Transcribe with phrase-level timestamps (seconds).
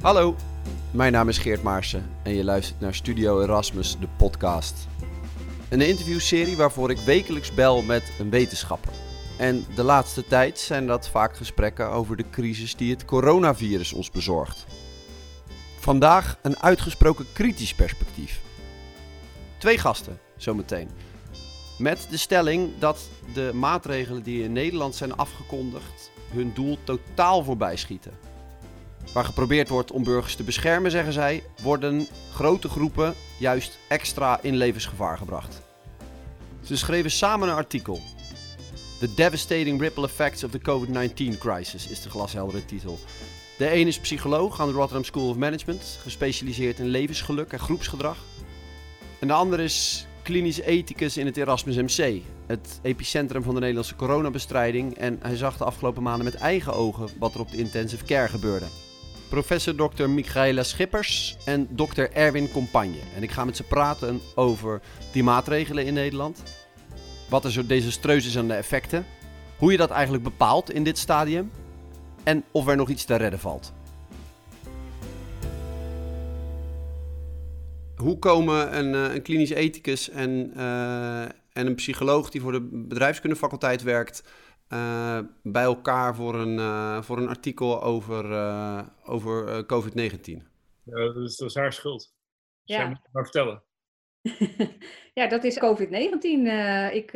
[0.00, 0.36] Hallo,
[0.90, 4.86] mijn naam is Geert Maarsen en je luistert naar Studio Erasmus, de podcast.
[5.68, 8.92] Een interviewserie waarvoor ik wekelijks bel met een wetenschapper.
[9.38, 14.10] En de laatste tijd zijn dat vaak gesprekken over de crisis die het coronavirus ons
[14.10, 14.66] bezorgt.
[15.78, 18.40] Vandaag een uitgesproken kritisch perspectief.
[19.58, 20.88] Twee gasten, zometeen.
[21.78, 27.76] Met de stelling dat de maatregelen die in Nederland zijn afgekondigd hun doel totaal voorbij
[27.76, 28.27] schieten.
[29.12, 34.56] Waar geprobeerd wordt om burgers te beschermen, zeggen zij, worden grote groepen juist extra in
[34.56, 35.60] levensgevaar gebracht.
[36.62, 38.00] Ze schreven samen een artikel.
[38.98, 42.98] The Devastating Ripple Effects of the COVID-19 Crisis is de glasheldere titel.
[43.58, 48.16] De een is psycholoog aan de Rotterdam School of Management, gespecialiseerd in levensgeluk en groepsgedrag.
[49.18, 53.96] En de ander is klinisch ethicus in het Erasmus MC, het epicentrum van de Nederlandse
[53.96, 54.96] coronabestrijding.
[54.96, 58.28] En hij zag de afgelopen maanden met eigen ogen wat er op de intensive care
[58.28, 58.66] gebeurde.
[59.28, 60.08] Professor Dr.
[60.08, 62.02] Michaela Schippers en Dr.
[62.12, 62.98] Erwin Compagne.
[63.16, 64.80] En ik ga met ze praten over
[65.12, 66.42] die maatregelen in Nederland.
[67.28, 69.06] Wat er zo desastreus is aan de effecten.
[69.58, 71.50] Hoe je dat eigenlijk bepaalt in dit stadium.
[72.24, 73.72] En of er nog iets te redden valt.
[77.96, 82.68] Hoe komen een, eh, een klinisch ethicus en, uh, en een psycholoog die voor de
[82.70, 84.22] bedrijfskundefaculteit werkt
[84.68, 90.42] uh, bij elkaar voor een, uh, voor een artikel over, uh, over COVID-19?
[90.84, 92.14] Ja, dat is, dat is haar schuld.
[92.64, 92.76] Ja.
[92.76, 93.62] Zij moet het maar vertellen.
[95.20, 96.92] ja, dat is COVID-19.
[96.92, 97.12] ik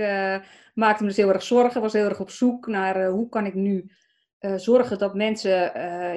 [0.75, 3.55] maakte me dus heel erg zorgen, was heel erg op zoek naar hoe kan ik
[3.55, 3.91] nu
[4.57, 5.51] zorgen dat mensen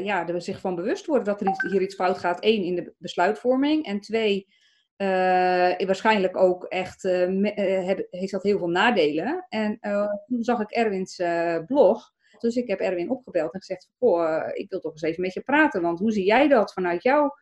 [0.03, 2.43] ja, er zich van bewust worden dat er hier iets fout gaat.
[2.43, 3.85] Eén, in de besluitvorming.
[3.85, 4.53] En twee, uh,
[5.85, 7.53] waarschijnlijk ook echt uh,
[7.85, 9.45] heb, heeft dat heel veel nadelen.
[9.49, 9.79] En
[10.25, 11.21] toen zag ik Erwins
[11.65, 12.13] blog.
[12.39, 13.89] Dus ik heb Erwin opgebeld en gezegd:
[14.53, 15.81] ik wil toch eens even met je praten.
[15.81, 17.33] Want hoe zie jij dat vanuit jouw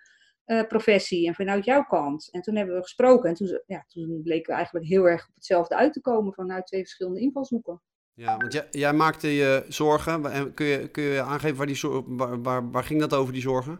[0.68, 2.30] professie en vanuit jouw kant?
[2.31, 3.30] En toen hebben we gesproken.
[3.30, 6.66] En toen, ja, toen bleken we eigenlijk heel erg op hetzelfde uit te komen vanuit
[6.68, 7.81] twee verschillende invalshoeken.
[8.13, 10.53] Ja, want jij, jij maakte je zorgen.
[10.53, 13.80] Kun je, kun je aangeven waar, die, waar, waar, waar ging dat over, die zorgen?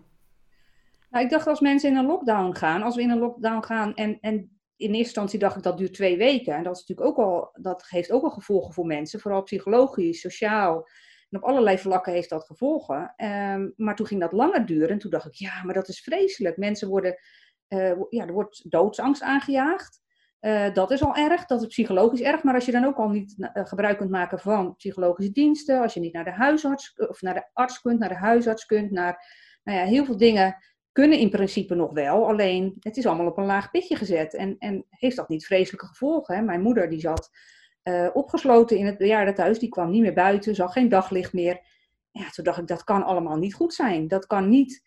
[1.14, 3.94] Nou, ik dacht als mensen in een lockdown gaan, als we in een lockdown gaan
[3.94, 4.34] en, en
[4.76, 6.56] in eerste instantie dacht ik dat duurt twee weken.
[6.56, 10.20] En dat, is natuurlijk ook al, dat heeft ook al gevolgen voor mensen, vooral psychologisch,
[10.20, 10.88] sociaal.
[11.30, 13.14] En op allerlei vlakken heeft dat gevolgen.
[13.18, 16.02] Um, maar toen ging dat langer duren en toen dacht ik, ja, maar dat is
[16.02, 16.58] vreselijk.
[16.58, 17.18] Mensen worden,
[17.70, 20.02] uh, ja, er wordt doodsangst aangejaagd.
[20.42, 22.44] Uh, dat is al erg, dat is psychologisch erg.
[22.44, 25.94] Maar als je dan ook al niet uh, gebruik kunt maken van psychologische diensten, als
[25.94, 29.26] je niet naar de huisarts of naar de arts kunt, naar de huisarts kunt, naar
[29.64, 30.58] nou ja, heel veel dingen
[30.94, 34.34] kunnen in principe nog wel, alleen het is allemaal op een laag pitje gezet.
[34.34, 36.36] En, en heeft dat niet vreselijke gevolgen?
[36.36, 36.42] Hè?
[36.42, 37.30] Mijn moeder die zat
[37.84, 41.60] uh, opgesloten in het bejaardentehuis, die kwam niet meer buiten, zag geen daglicht meer.
[42.12, 44.08] Ja, toen dacht ik, dat kan allemaal niet goed zijn.
[44.08, 44.84] Dat kan niet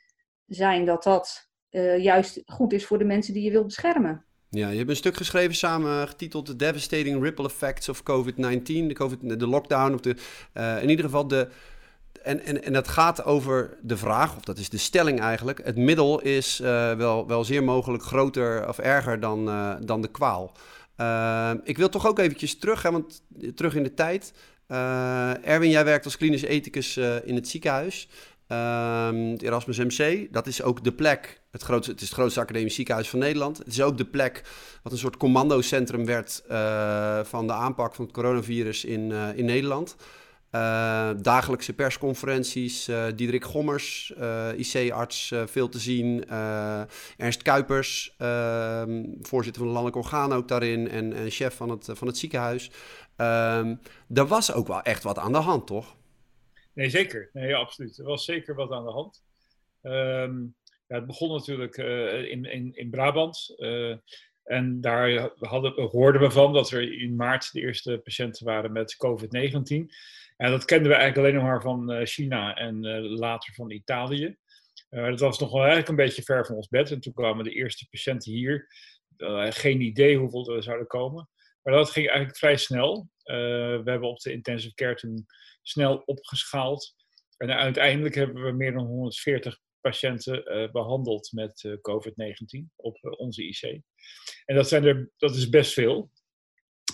[0.47, 4.25] zijn dat dat uh, juist goed is voor de mensen die je wilt beschermen.
[4.51, 8.93] Ja, je hebt een stuk geschreven samen getiteld The Devastating Ripple Effects of COVID-19, de,
[8.93, 10.17] COVID, de lockdown, of de,
[10.83, 11.49] in ieder geval de,
[12.27, 15.61] en, en, en dat gaat over de vraag, of dat is de stelling eigenlijk.
[15.65, 20.11] Het middel is uh, wel, wel zeer mogelijk groter of erger dan, uh, dan de
[20.11, 20.53] kwaal.
[21.01, 23.23] Uh, ik wil toch ook eventjes terug, hè, want
[23.55, 24.33] terug in de tijd.
[25.43, 28.09] Erwin, jij werkt als klinisch ethicus in het ziekenhuis.
[28.47, 32.75] Ehm, Erasmus MC, dat is ook de plek, het, grootste, het is het grootste academisch
[32.75, 33.59] ziekenhuis van Nederland.
[33.59, 34.43] Het is ook de plek
[34.83, 36.43] wat een soort commandocentrum werd
[37.29, 39.97] van de aanpak van het coronavirus in, in Nederland.
[40.57, 46.29] Uh, dagelijkse persconferenties, uh, Diederik Gommers, uh, IC-arts, veel te zien.
[47.17, 51.89] Ernst Kuipers, ehm, voorzitter van de landelijk orgaan ook daarin en, en chef van het,
[51.93, 52.71] van het ziekenhuis.
[53.17, 53.75] Ehm,
[54.15, 55.97] er was ook wel echt wat aan de hand, toch?
[56.73, 57.31] Nee, zeker.
[57.33, 57.99] Nee, absoluut.
[57.99, 59.25] Er was zeker wat aan de hand.
[59.83, 60.55] Um,
[60.87, 63.55] ja, het begon natuurlijk in, in, in Brabant.
[64.45, 68.97] En daar hadden, hoorden we van dat er in maart de eerste patiënten waren met
[68.97, 69.87] COVID-19.
[70.37, 73.71] En dat kenden we eigenlijk alleen nog maar van eh, China en eh, later van
[73.71, 74.37] Italië.
[74.91, 76.91] Uh, dat was nog wel eigenlijk een beetje ver van ons bed.
[76.91, 78.69] En toen kwamen de eerste patiënten hier.
[79.51, 81.29] geen idee hoeveel er zouden komen.
[81.63, 83.09] Maar dat ging eigenlijk vrij snel.
[83.23, 85.27] we hebben op de intensive care toen
[85.63, 86.95] snel opgeschaald.
[87.37, 93.81] En uiteindelijk hebben we meer dan 140 patiënten behandeld met COVID-19 op onze IC.
[94.45, 96.11] En dat, zijn er, dat is best veel.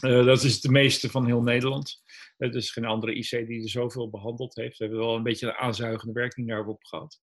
[0.01, 2.03] Dat is de meeste van heel Nederland.
[2.43, 4.79] Het is geen andere IC die er zoveel behandeld heeft.
[4.79, 7.21] We hebben wel een beetje een aanzuigende werking daarop gehad.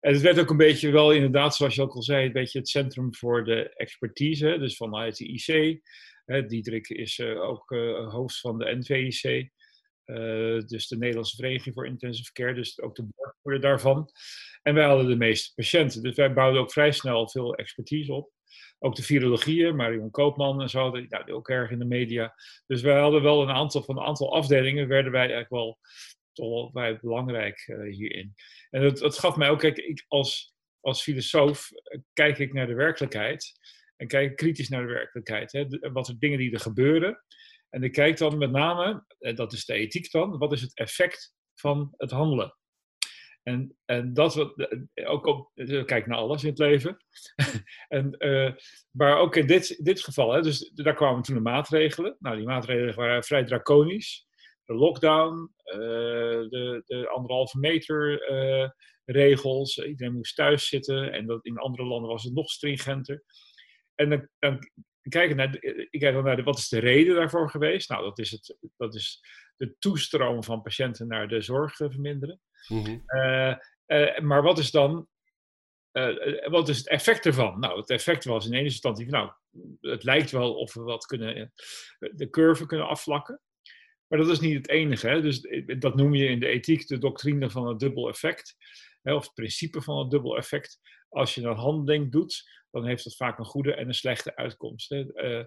[0.00, 2.58] En het werd ook een beetje wel inderdaad, zoals je ook al zei, een beetje
[2.58, 4.58] het centrum voor de expertise.
[4.58, 5.80] Dus vanuit de IC.
[6.48, 7.68] Diederik is uh, ook
[8.10, 9.50] hoofd van de NVIC.
[10.68, 14.10] dus de Nederlandse Vereniging voor Intensive Care, dus ook de boordvoerder daarvan.
[14.62, 16.02] En wij hadden de meeste patiënten.
[16.02, 18.32] Dus wij bouwden ook vrij snel veel expertise op.
[18.78, 22.34] Ook de virologieën, Marion Koopman en zo, die, nou, ook erg in de media.
[22.66, 25.78] Dus wij hadden wel een aantal van een aantal afdelingen, werden wij eigenlijk wel
[26.34, 28.34] wel vrij belangrijk uh, hierin.
[28.70, 32.66] En het, het, gaf mij ook, kijk, ik als, als filosoof uh, kijk ik naar
[32.66, 33.52] de werkelijkheid
[33.96, 35.52] en kijk kritisch naar de werkelijkheid.
[35.52, 37.24] Hè, wat er dingen die er gebeuren.
[37.70, 40.76] En ik kijk dan met name, en dat is de ethiek dan, wat is het
[40.76, 42.56] effect van het handelen?
[43.44, 45.50] En, en dat we ook op,
[45.86, 46.96] kijk naar alles in het leven.
[47.88, 48.52] en, uh,
[48.90, 52.16] maar ook in dit, dit geval, hè, dus daar kwamen toen de maatregelen.
[52.18, 54.26] Nou, die maatregelen waren vrij draconisch.
[54.64, 55.78] De lockdown, uh,
[56.48, 58.68] de, de anderhalve meter uh,
[59.04, 59.78] regels.
[59.78, 61.12] Iedereen moest thuis zitten.
[61.12, 63.22] En dat, in andere landen was het nog stringenter.
[63.94, 64.58] En dan, dan
[65.08, 65.56] kijk naar,
[65.90, 67.88] ik kijk dan naar de, wat is de reden daarvoor geweest?
[67.88, 69.20] Nou, dat is, het, dat is
[69.56, 72.40] de toestroom van patiënten naar de zorg verminderen.
[72.68, 73.02] Mm
[74.22, 75.08] maar wat is dan
[75.92, 77.60] uh, wat is het effect ervan?
[77.60, 79.30] Nou, het effect was in eerste instantie, nou,
[79.80, 81.52] het lijkt wel of we wat kunnen,
[81.98, 83.40] de curve kunnen afvlakken.
[84.06, 85.08] Maar dat is niet het enige.
[85.08, 85.22] Hè?
[85.22, 85.46] Dus
[85.78, 88.56] dat noem je in de ethiek de doctrine van het dubbel effect.
[89.12, 90.80] Of het principe van het dubbel effect.
[91.08, 94.92] Als je een handeling doet, dan heeft dat vaak een goede en een slechte uitkomst.
[94.92, 95.38] Uh,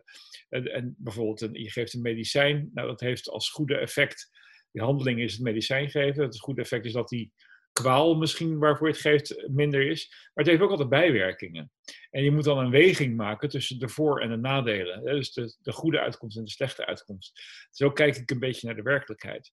[0.49, 4.29] en, en, bijvoorbeeld, een, je geeft een medicijn, nou, dat heeft als goede effect
[4.71, 6.23] die handeling is het medicijn geven.
[6.23, 7.33] Het goede effect is dat die
[7.71, 10.07] kwaal misschien waarvoor je het geeft minder is.
[10.09, 11.71] Maar het heeft ook altijd bijwerkingen.
[12.09, 15.03] En je moet dan een weging maken tussen de voor- en de nadelen.
[15.03, 17.41] Dus de, de goede uitkomst en de slechte uitkomst.
[17.71, 19.51] Zo kijk ik een beetje naar de werkelijkheid.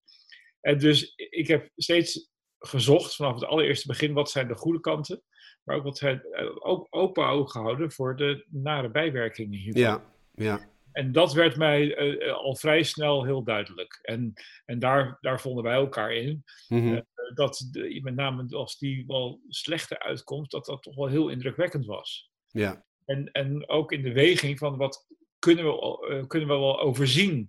[0.61, 2.33] En dus ik heb steeds
[2.67, 5.23] gezocht vanaf het allereerste begin wat zijn de goede kanten.
[5.63, 6.23] Maar ook wat zijn
[6.59, 9.83] ook open ogen gehouden voor de nare bijwerkingen hiervan.
[9.83, 10.73] Ja, ja.
[10.93, 13.99] En dat werd mij uh, al vrij snel heel duidelijk.
[14.03, 14.33] En,
[14.65, 16.45] en daar, daar vonden wij elkaar in.
[16.69, 16.93] Mm -hmm.
[16.95, 17.01] uh,
[17.35, 21.87] dat de, met name als die wel slechte uitkomt, dat dat toch wel heel indrukwekkend
[21.87, 22.31] was.
[22.47, 22.85] Ja.
[23.05, 25.07] En, en ook in de weging van wat
[25.39, 27.49] kunnen we, uh, kunnen we wel overzien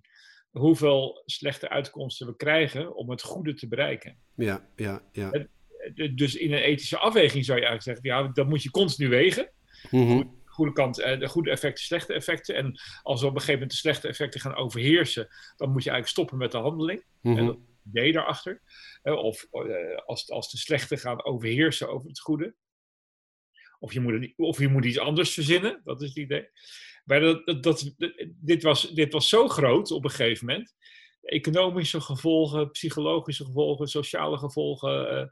[0.58, 4.16] hoeveel slechte uitkomsten we krijgen om het goede te bereiken.
[4.34, 5.46] Ja, ja, ja.
[6.14, 9.50] Dus in een ethische afweging zou je eigenlijk zeggen, ja, dat moet je continu wegen.
[9.90, 12.54] Mm -hmm goede kant, de goede effecten, slechte effecten.
[12.54, 15.90] En als we op een gegeven moment de slechte effecten gaan overheersen, dan moet je
[15.90, 17.04] eigenlijk stoppen met de handeling.
[17.20, 17.40] Mm -hmm.
[17.40, 18.62] En dat idee daarachter.
[19.02, 19.46] Of
[20.06, 22.54] als, als de slechte gaan overheersen over het goede.
[23.78, 26.48] Of je moet, of je moet iets anders verzinnen, dat is het idee.
[27.06, 27.20] Maar
[27.60, 27.94] dat,
[28.40, 30.74] dit, was, dit was zo groot op een gegeven moment.
[31.22, 35.28] Economische gevolgen, psychologische gevolgen, sociale gevolgen, uh,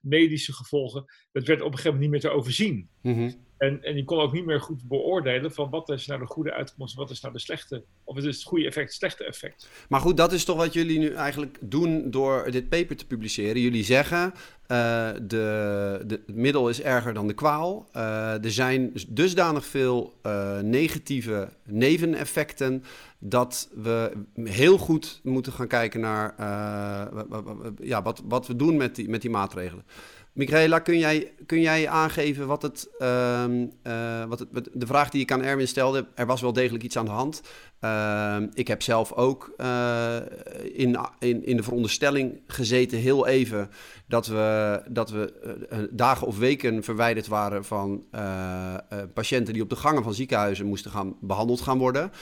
[0.00, 1.04] medische gevolgen.
[1.36, 2.88] Dat werd op een gegeven moment niet meer te overzien.
[3.00, 3.34] Mm -hmm.
[3.58, 6.52] En, en je kon ook niet meer goed beoordelen van wat is nou de goede
[6.52, 9.68] uitkomst, wat is nou de slechte, of het is het goede effect, het slechte effect.
[9.88, 13.60] Maar goed, dat is toch wat jullie nu eigenlijk doen door dit paper te publiceren.
[13.60, 14.32] Jullie zeggen,
[14.68, 17.88] uh, de, de, het middel is erger dan de kwaal.
[17.96, 22.84] Uh, er zijn dusdanig veel uh, negatieve neveneffecten
[23.18, 24.12] dat we
[24.44, 26.34] heel goed moeten gaan kijken naar
[27.82, 29.84] ja, wat, wat we doen met die, met die maatregelen.
[30.36, 33.44] Michaela, kun jij, kun jij aangeven wat het, uh,
[33.86, 36.96] uh, wat het, de vraag die ik aan Erwin stelde, er was wel degelijk iets
[36.96, 37.42] aan de hand.
[37.80, 40.16] Uh, ik heb zelf ook uh,
[40.72, 43.70] in, in, in de veronderstelling gezeten, heel even,
[44.08, 48.04] dat we, dat we dagen of weken verwijderd waren van
[49.14, 52.12] patiënten die op de gangen van ziekenhuizen moesten gaan behandeld gaan worden.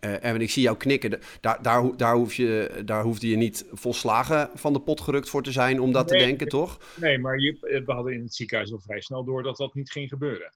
[0.00, 1.20] Erwin, ik zie jou knikken.
[1.40, 5.42] Daar, daar, daar, hoef je, daar hoefde je niet volslagen van de pot gerukt voor
[5.42, 6.78] te zijn om dat nee, te denken, toch?
[6.96, 9.90] Nee, maar je, we hadden in het ziekenhuis al vrij snel door dat dat niet
[9.90, 10.52] ging gebeuren.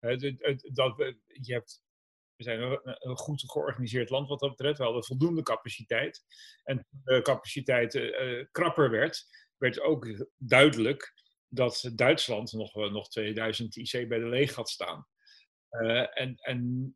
[0.00, 1.82] Het, het, dat, je hebt,
[2.36, 4.78] we zijn een, goed georganiseerd land wat dat betreft.
[4.78, 6.24] We hadden voldoende capaciteit.
[6.62, 9.24] En de capaciteit uh, krapper werd,
[9.56, 11.12] werd ook duidelijk
[11.48, 15.06] dat Duitsland nog, nog 2000 IC bij de leeg had staan.
[16.14, 16.94] En, en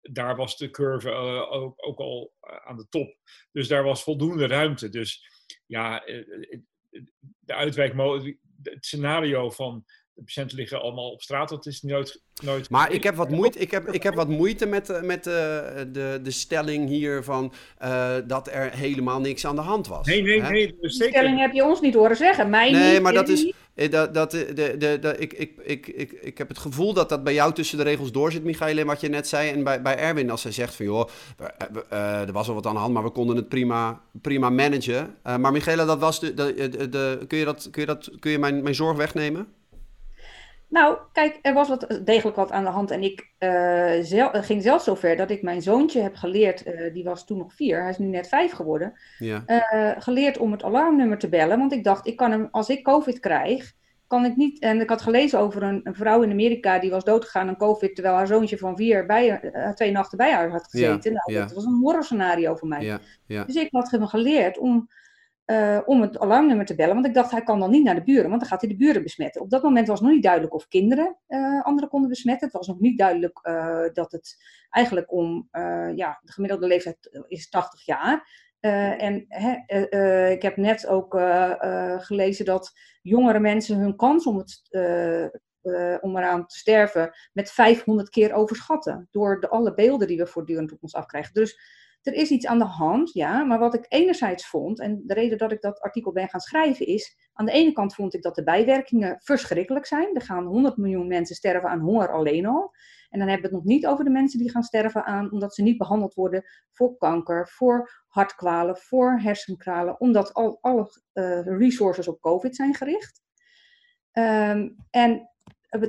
[0.00, 3.16] daar was de curve ook, ook, al aan de top.
[3.52, 4.88] Dus daar was voldoende ruimte.
[4.88, 5.26] Dus
[5.66, 6.02] ja,
[7.38, 9.84] de uitwijkmodus, het scenario van
[10.18, 12.20] de patiënten liggen allemaal op straat, dat is nooit...
[12.42, 15.88] nooit maar ik heb wat moeite, ik heb, ik heb wat moeite met, met de,
[15.92, 20.06] de, de stelling hier van uh, dat er helemaal niks aan de hand was.
[20.06, 20.50] Nee, nee, hè?
[20.50, 20.76] nee.
[20.80, 23.02] Die stelling heb je ons niet horen zeggen, mij nee, niet.
[23.02, 23.52] maar dat is...
[23.90, 27.24] Dat, dat, de, de, de, ik, ik, ik, ik, ik heb het gevoel dat dat
[27.24, 29.50] bij jou tussen de regels door zit, Michael, wat je net zei.
[29.50, 31.08] En bij, bij Erwin, als hij zegt van, joh,
[31.92, 35.14] uh, er was al wat aan de hand, maar we konden het prima, prima managen.
[35.26, 38.10] Uh, maar Michaela, dat was de, de, de, de, kun je, dat, kun je, dat,
[38.18, 39.46] kun je mijn, mijn zorg wegnemen?
[40.68, 42.90] Nou, kijk, er was wat, degelijk wat aan de hand.
[42.90, 47.04] En ik uh, zel, ging zelfs zover dat ik mijn zoontje heb geleerd, uh, die
[47.04, 49.42] was toen nog vier, hij is nu net vijf geworden, ja.
[49.46, 51.58] uh, geleerd om het alarmnummer te bellen.
[51.58, 53.72] Want ik dacht, ik kan hem, als ik COVID krijg,
[54.06, 54.60] kan ik niet.
[54.60, 57.94] En ik had gelezen over een, een vrouw in Amerika die was doodgegaan aan COVID,
[57.94, 59.40] terwijl haar zoontje van vier bij,
[59.74, 61.12] twee nachten bij haar had gezeten.
[61.12, 61.46] Ja, nou, ja.
[61.46, 62.98] dat was een horror scenario voor mij.
[63.26, 64.88] Dus ik had hem geleerd om
[65.50, 66.94] uh, om het alarmnummer te bellen.
[66.94, 68.76] Want ik dacht, hij kan dan niet naar de buren, want dan gaat hij de
[68.76, 69.40] buren besmetten.
[69.40, 72.46] Op dat moment was nog niet duidelijk of kinderen uh, anderen konden besmetten.
[72.46, 74.36] Het was nog niet duidelijk uh, dat het
[74.70, 75.48] eigenlijk om,
[75.94, 78.46] ja, de gemiddelde leeftijd is 80 jaar.
[78.60, 81.20] en hè, ik heb net ook
[81.98, 84.60] gelezen dat jongere mensen hun kans om, het,
[86.00, 89.08] om eraan te sterven met 500 keer overschatten.
[89.10, 91.34] Door de, alle beelden die we voortdurend op ons afkrijgen.
[91.34, 91.58] Dus
[92.02, 93.44] er is iets aan de hand, ja.
[93.44, 96.86] Maar wat ik enerzijds vond, en de reden dat ik dat artikel ben gaan schrijven,
[96.86, 100.14] is aan de ene kant vond ik dat de bijwerkingen verschrikkelijk zijn.
[100.14, 102.72] Er gaan 100 miljoen mensen sterven aan honger alleen al.
[103.08, 105.54] En dan hebben we het nog niet over de mensen die gaan sterven aan omdat
[105.54, 112.08] ze niet behandeld worden voor kanker, voor hartkwalen, voor hersenkralen, omdat al, alle uh, resources
[112.08, 113.22] op COVID zijn gericht.
[114.12, 115.30] Um, en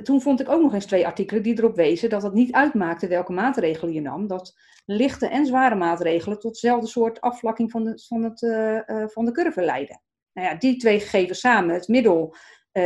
[0.02, 3.08] toen vond ik ook nog eens twee artikelen die erop wezen dat het niet uitmaakte
[3.08, 4.26] welke maatregelen je nam.
[4.26, 9.04] Dat lichte en zware maatregelen tot dezelfde soort afvlakking van de, van het, uh, uh,
[9.06, 10.02] van de curve leiden.
[10.32, 12.34] Nou ja, die twee gegevens samen, het middel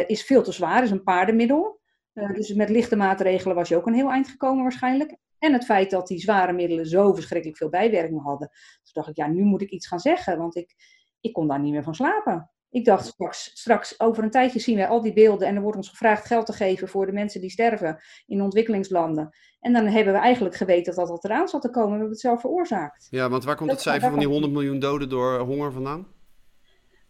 [0.06, 1.80] is veel te zwaar, is een paardenmiddel.
[2.12, 5.16] dus met lichte maatregelen was je ook een heel eind gekomen waarschijnlijk.
[5.38, 8.48] En het feit dat die zware middelen zo verschrikkelijk veel bijwerkingen hadden.
[8.82, 10.74] Dus dacht ik, ja, nu moet ik iets gaan zeggen, want ik,
[11.20, 12.50] ik kon daar niet meer van slapen.
[12.74, 15.76] Ik dacht straks, straks, over een tijdje zien wij al die beelden en er wordt
[15.76, 19.36] ons gevraagd geld te geven voor de mensen die sterven in ontwikkelingslanden.
[19.60, 21.88] En dan hebben we eigenlijk geweten dat dat eraan zat te komen.
[21.88, 23.06] We hebben het zelf veroorzaakt.
[23.10, 26.06] Ja, want waar komt Dat- het cijfer van die 100 miljoen doden door honger vandaan?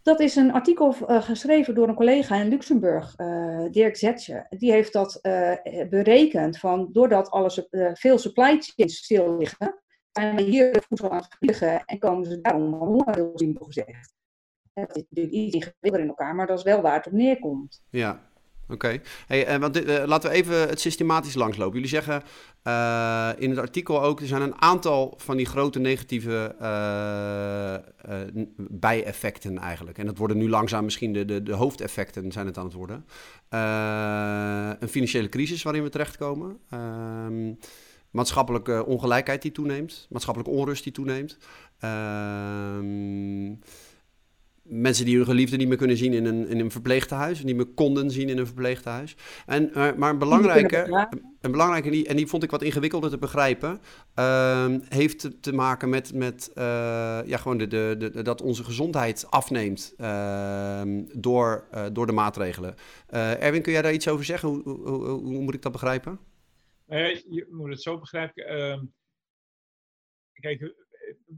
[0.02, 4.46] Dat is een artikel uh, geschreven door een collega in Luxemburg, uh, Dirk Zetje.
[4.48, 5.52] Die heeft dat uh,
[5.90, 11.36] berekend van doordat alles, veel supply chains stil liggen, zijn we hier voedsel aan het
[11.38, 14.14] vliegen en komen ze daarom honger, heel gezegd.
[14.74, 17.82] Het is natuurlijk iets ingewikkelder in elkaar, maar dat is wel waar het op neerkomt.
[17.90, 18.20] Ja,
[18.68, 19.00] oké.
[19.28, 21.74] En want, uh, laten we even het systematisch langslopen.
[21.74, 22.22] Jullie zeggen
[22.64, 29.58] uh, in het artikel ook, er zijn een aantal van die grote negatieve uh, bijeffecten
[29.58, 29.98] eigenlijk.
[29.98, 33.06] En dat worden nu langzaam misschien de, de, de hoofdeffecten zijn het aan het worden.
[34.80, 36.58] een financiële crisis waarin we terechtkomen.
[36.70, 37.52] Ehm,
[38.10, 40.06] maatschappelijke ongelijkheid die toeneemt.
[40.10, 41.38] Maatschappelijke onrust die toeneemt.
[41.78, 43.52] Ehm,
[44.64, 47.66] mensen die hun geliefde niet meer kunnen zien in een, in een verpleegtehuis, niet meer
[47.66, 49.16] konden zien in een verpleegtehuis.
[49.46, 51.08] En, uh, maar een belangrijke,
[51.40, 53.80] een belangrijke die, en die vond ik wat ingewikkelder te begrijpen,
[54.18, 56.64] uh, heeft te, maken met, met uh,
[57.26, 59.94] ja, gewoon de, de, de, dat onze gezondheid afneemt
[61.12, 62.74] door, door de maatregelen.
[63.14, 64.48] Eh, Erwin, kun jij daar iets over zeggen?
[64.48, 66.18] Hoe, hoe, hoe, hoe moet ik dat begrijpen?
[66.86, 68.44] je moet het zo begrijpen.
[68.44, 68.84] Ehm,
[70.32, 70.74] kijk,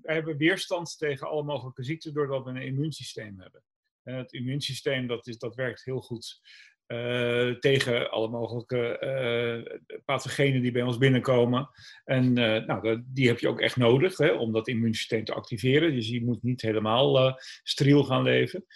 [0.02, 3.62] wij hebben weerstand tegen alle mogelijke ziekten doordat we een immuunsysteem hebben.
[4.02, 6.40] En het immuunsysteem dat is, dat werkt heel goed
[6.86, 11.68] uh, tegen alle mogelijke uh, pathogenen die bij ons binnenkomen.
[12.04, 15.94] En uh, nou, die heb je ook echt nodig hè, om dat immuunsysteem te activeren.
[15.94, 18.66] Dus je moet niet helemaal steriel gaan leven.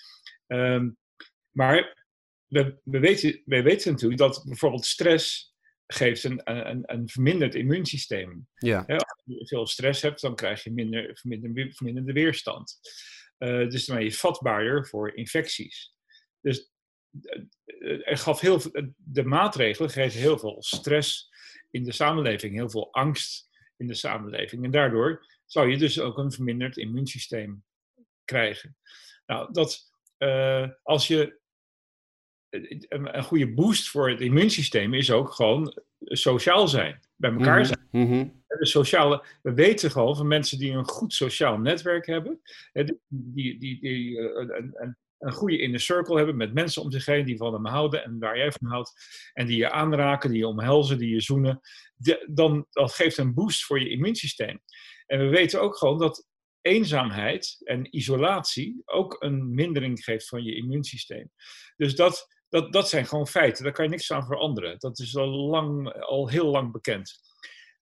[0.47, 0.99] Um,
[1.51, 2.07] maar
[2.47, 5.50] we, weten, we weten natuurlijk dat bijvoorbeeld stress
[5.93, 8.49] geeft een, een, een verminderd immuunsysteem.
[8.55, 8.85] Ja.
[8.87, 12.81] Als je veel stress hebt, dan krijg je minder, verminder, verminderde weerstand.
[13.39, 15.95] Uh, dus dan ben je vatbaarder voor infecties.
[16.41, 16.73] Dus
[18.05, 18.61] er gaf heel
[18.97, 21.29] de maatregelen geven heel veel stress
[21.71, 24.65] in de samenleving, heel veel angst in de samenleving.
[24.65, 27.65] En daardoor zou je dus ook een verminderd immuunsysteem
[28.25, 28.77] krijgen.
[29.27, 31.40] Nou, dat uh, als je
[32.51, 37.89] een, een goede boost voor het immuunsysteem is ook gewoon sociaal zijn, bij elkaar zijn.
[37.91, 38.43] Mm -hmm.
[38.47, 42.41] De sociale, we weten gewoon van mensen die een goed sociaal netwerk hebben,
[43.09, 47.25] die, die, die een, een, een goede inner circle hebben met mensen om zich heen
[47.25, 48.93] die van hem houden en waar jij van houdt,
[49.33, 51.61] en die je aanraken, die je omhelzen, die je zoenen,
[51.97, 54.61] de, dan dat geeft een boost voor je immuunsysteem.
[55.07, 56.29] En we weten ook gewoon dat
[56.61, 61.31] eenzaamheid en isolatie ook een mindering geeft van je immuunsysteem.
[61.77, 64.79] Dus dat, dat, dat zijn gewoon feiten, daar kan je niks aan veranderen.
[64.79, 67.21] Dat is al, lang, al heel lang bekend.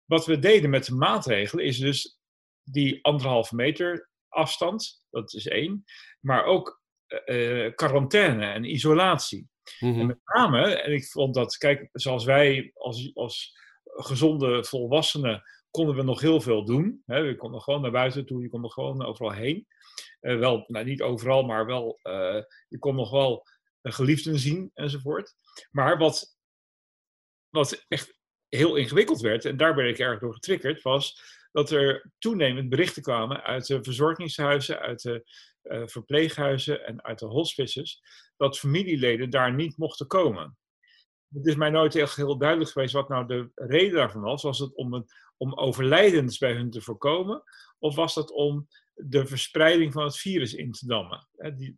[0.05, 2.19] Wat we deden met de maatregelen is dus
[2.63, 5.85] die anderhalve meter afstand, dat is één,
[6.21, 6.83] maar ook
[7.27, 9.49] uh, quarantaine en isolatie.
[9.81, 10.01] Mhm.
[10.01, 15.97] En met name, en ik vond dat, kijk, zoals wij als, als gezonde volwassenen konden
[15.97, 17.03] we nog heel veel doen.
[17.07, 17.23] Hè.
[17.23, 19.67] We konden gewoon naar buiten toe, je kon nog gewoon overal heen.
[20.21, 23.47] Uh, wel, nou, niet overal, maar wel, uh, je kon nog wel
[23.83, 25.35] geliefden zien enzovoort.
[25.71, 26.37] Maar wat
[27.49, 28.19] wat echt
[28.49, 33.03] heel ingewikkeld werd, en daar ben ik erg door getriggerd, was dat er toenemend berichten
[33.03, 35.31] kwamen uit de verzorgingshuizen, uit de
[35.63, 38.03] uh, verpleeghuizen en uit de hospices,
[38.37, 40.57] dat familieleden daar niet mochten komen.
[41.35, 44.43] Het is mij nooit echt heel duidelijk geweest wat nou de reden daarvan was.
[44.43, 45.07] Was het om,
[45.37, 47.43] om overlijdens bij hun te voorkomen?
[47.79, 51.29] Of was dat om de verspreiding van het virus in te dammen?
[51.57, 51.77] Die,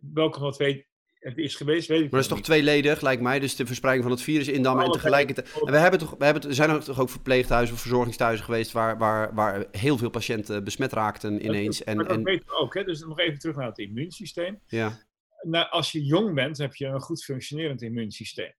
[0.00, 0.86] welke van twee
[1.18, 3.38] het is geweest, weet ik Maar dat is toch tweeledig, lijkt mij.
[3.38, 5.52] Dus de verspreiding van het virus indammen en tegelijkertijd...
[5.52, 8.72] En we hebben toch, we hebben, er zijn toch ook verpleeghuizen of verzorgingsthuizen geweest...
[8.72, 11.84] waar, waar, waar heel veel patiënten besmet raakten ineens.
[11.84, 12.24] En, maar dat en...
[12.24, 12.84] weten we ook, hè?
[12.84, 14.60] Dus nog even terug naar het immuunsysteem.
[14.66, 14.98] Ja.
[15.42, 18.54] Nou, als je jong bent, heb je een goed functionerend immuunsysteem.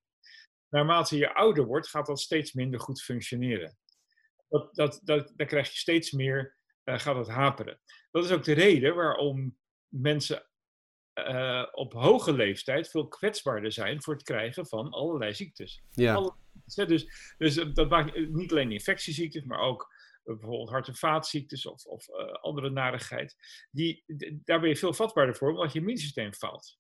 [0.69, 3.77] Naarmate je ouder wordt, gaat dat steeds minder goed functioneren.
[4.50, 7.79] Dat, dat, dat, dan krijg je steeds meer, uh, gaat het haperen.
[8.12, 10.49] Dat is ook de reden waarom mensen
[11.28, 15.82] uh, op hoge leeftijd veel kwetsbaarder zijn voor het krijgen van allerlei ziektes.
[15.92, 16.34] Ja.
[16.76, 22.08] Dus, dus dat maakt niet alleen infectieziektes, maar ook bijvoorbeeld hart- en vaatziektes of, of
[22.08, 23.36] uh, andere narigheid.
[23.72, 24.04] Die,
[24.46, 26.78] daar ben je veel vatbaarder voor, omdat je immuunsysteem faalt.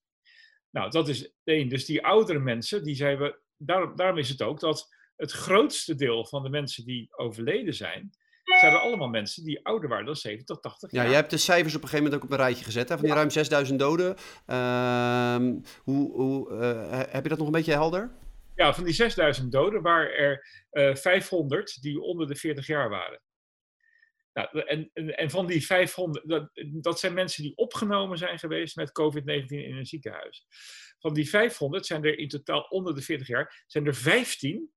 [0.69, 1.69] Nou, dat is één.
[1.69, 5.95] Dus die oudere mensen, die zijn we, daar, daarom is het ook dat het grootste
[5.95, 8.09] deel van de mensen die overleden zijn,
[8.57, 11.03] zijn er allemaal mensen die ouder waren dan 70 tot 80 jaar.
[11.03, 12.95] Ja, jij hebt de cijfers op een gegeven moment ook op een rijtje gezet, hè,
[12.95, 13.15] van die ja.
[13.15, 14.15] ruim 6000 doden.
[14.47, 15.35] Uh,
[15.83, 18.11] hoe, hoe, uh, heb je dat nog een beetje helder?
[18.55, 23.21] Ja, van die 6000 doden waren er uh, 500 die onder de 40 jaar waren.
[24.33, 28.75] Nou, en, en, en, van die 500, dat, dat zijn mensen die opgenomen zijn geweest
[28.75, 30.45] met COVID-19 in een ziekenhuis.
[30.99, 34.71] Van die 500 zijn er in totaal onder de 40 jaar, zijn er 15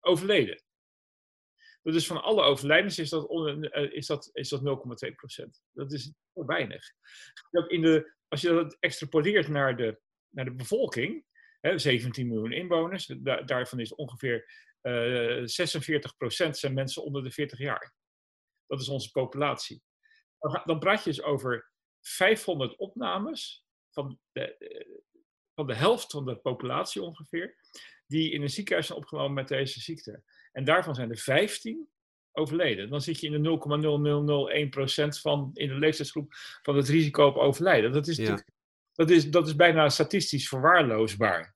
[0.00, 0.62] overleden.
[1.92, 3.30] Dus van alle overlijdens is dat,
[3.92, 4.60] is dat, is dat
[5.08, 5.62] 0,2 procent.
[5.72, 6.84] Dat is heel weinig.
[7.66, 11.24] In de, als je dat extrapoleert naar de, naar de bevolking,
[11.60, 17.30] hè, 17 miljoen inwoners, da, daarvan is ongeveer uh, 46 procent zijn mensen onder de
[17.30, 17.94] 40 jaar.
[18.66, 19.82] Dat is onze populatie.
[20.38, 24.56] Dan, dan praat je dus over 500 opnames van de,
[25.54, 27.56] van de helft van de populatie ongeveer,
[28.06, 30.22] die in een ziekenhuis zijn opgenomen met deze ziekte.
[30.58, 31.88] En daarvan zijn er 15
[32.32, 32.90] overleden.
[32.90, 37.92] Dan zit je in de 0,0001% van in de leeftijdsgroep van het risico op overlijden.
[37.92, 38.44] Dat is, ja.
[38.92, 41.54] dat is, dat is bijna statistisch verwaarloosbaar.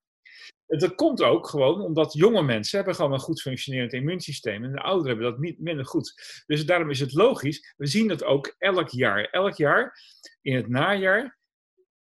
[0.67, 4.65] En dat komt ook gewoon omdat jonge mensen hebben gewoon een goed functionerend immuunsysteem.
[4.65, 6.43] En de ouderen hebben dat niet, minder goed.
[6.47, 7.75] Dus daarom is het logisch.
[7.77, 9.25] We zien dat ook elk jaar.
[9.25, 9.99] Elk jaar
[10.41, 11.39] in het najaar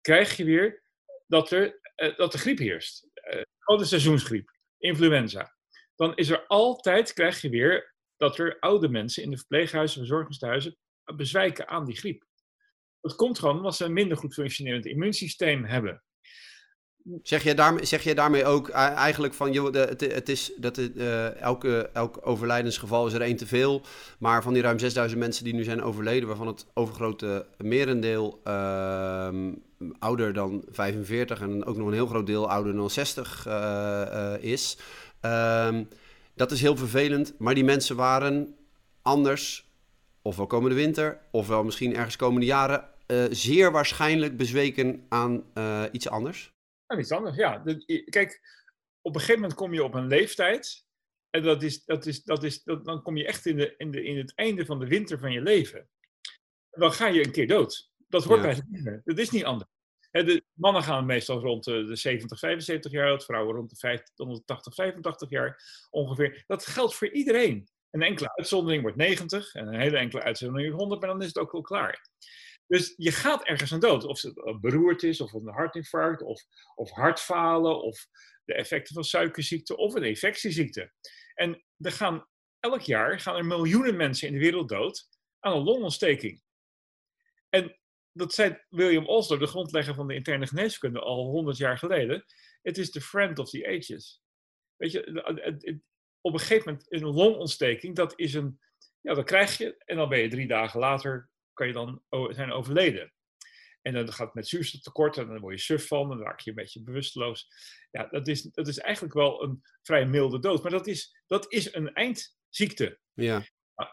[0.02, 0.84] krijg je weer
[1.28, 3.08] dat er, uh, dat de griep heerst.
[3.60, 5.58] Gewoon de seizoensgriep, influenza
[6.00, 10.08] dan is er altijd, krijg je weer, dat er oude mensen in de verpleeghuizen en
[10.08, 10.78] verzorgingstehuizen
[11.16, 12.24] bezwijken aan die griep.
[13.02, 16.04] Dat komt gewoon omdat ze een minder goed functionerend immuunsysteem hebben.
[17.24, 22.28] Zeg je, daarmee, zeg daarmee ook eigenlijk van, joh, het, is dat uh, elke, elk
[22.28, 23.82] overlijdensgeval is er één te veel,
[24.20, 29.30] maar van die ruim 6000 mensen die nu zijn overleden, waarvan het overgrote merendeel uh,
[30.00, 34.34] ouder dan 45 en ook nog een heel groot deel ouder dan 60 uh, uh,
[34.40, 34.78] is,
[35.22, 35.88] Um,
[36.34, 38.56] dat is heel vervelend, maar die mensen waren
[39.02, 39.72] anders,
[40.22, 46.10] ofwel komende winter, ofwel misschien ergens komende jaren, uh, zeer waarschijnlijk bezweken aan uh, iets
[46.10, 46.54] anders.
[46.86, 47.58] Aan iets anders, ja.
[47.58, 48.42] De, kijk,
[49.02, 50.88] op een gegeven moment kom je op een leeftijd.
[51.30, 53.92] En dat is, dat is, dat is, dat, dan kom je echt in, de, in,
[53.92, 55.90] de, in het einde van de winter van je leven.
[56.70, 57.92] Dan ga je een keer dood.
[58.08, 58.46] Dat hoort ja.
[58.46, 59.02] bij het leven.
[59.06, 59.70] Dat is niet anders.
[60.12, 64.74] De mannen gaan meestal rond de 70, 75 jaar oud, vrouwen rond de 50, 180,
[64.74, 66.44] 85 jaar ongeveer.
[66.48, 67.70] Dat geldt voor iedereen.
[67.90, 71.28] Een enkele uitzondering wordt 90 en een hele enkele uitzondering wordt 100, maar dan is
[71.28, 72.10] het ook wel klaar.
[72.68, 74.04] Dus je gaat ergens aan dood.
[74.04, 76.44] Of het beroerd is, of een hartinfarct, of,
[76.76, 78.08] of hartfalen, of
[78.46, 80.92] de effecten van suikerziekte, of een infectieziekte.
[81.34, 82.28] En er gaan,
[82.60, 85.08] elk jaar gaan er miljoenen mensen in de wereld dood
[85.40, 86.42] aan een longontsteking.
[87.50, 87.79] En
[88.20, 92.26] dat zei William Osler, de grondlegger van de interne geneeskunde, al honderd jaar geleden.
[92.62, 94.22] Het is the friend of the ages.
[94.76, 95.82] Weet je,
[96.22, 98.60] op een gegeven moment een longontsteking, dat is een,
[99.02, 102.52] ja, dat krijg je en dan ben je drie dagen later, kan je dan zijn
[102.52, 103.14] overleden.
[103.82, 106.40] En dan gaat het met zuurstoftekort en dan word je suf van en dan raak
[106.40, 107.48] je een beetje bewusteloos.
[107.92, 111.52] Ja, dat is, dat is eigenlijk wel een vrij milde dood, maar dat is, dat
[111.52, 113.00] is een eindziekte.
[113.14, 113.46] Ja.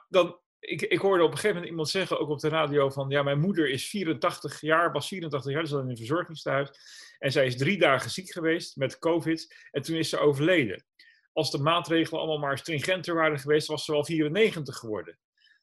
[0.08, 3.08] Dan, ik, ik hoorde op een gegeven moment iemand zeggen, ook op de radio, van
[3.08, 6.70] ja, mijn moeder is 84 jaar, was 84 jaar, zat in een verzorgingstehuis.
[7.18, 10.84] En zij is drie dagen ziek geweest met COVID en toen is ze overleden.
[11.32, 15.18] Als de maatregelen allemaal maar stringenter waren geweest, was ze wel 94 geworden.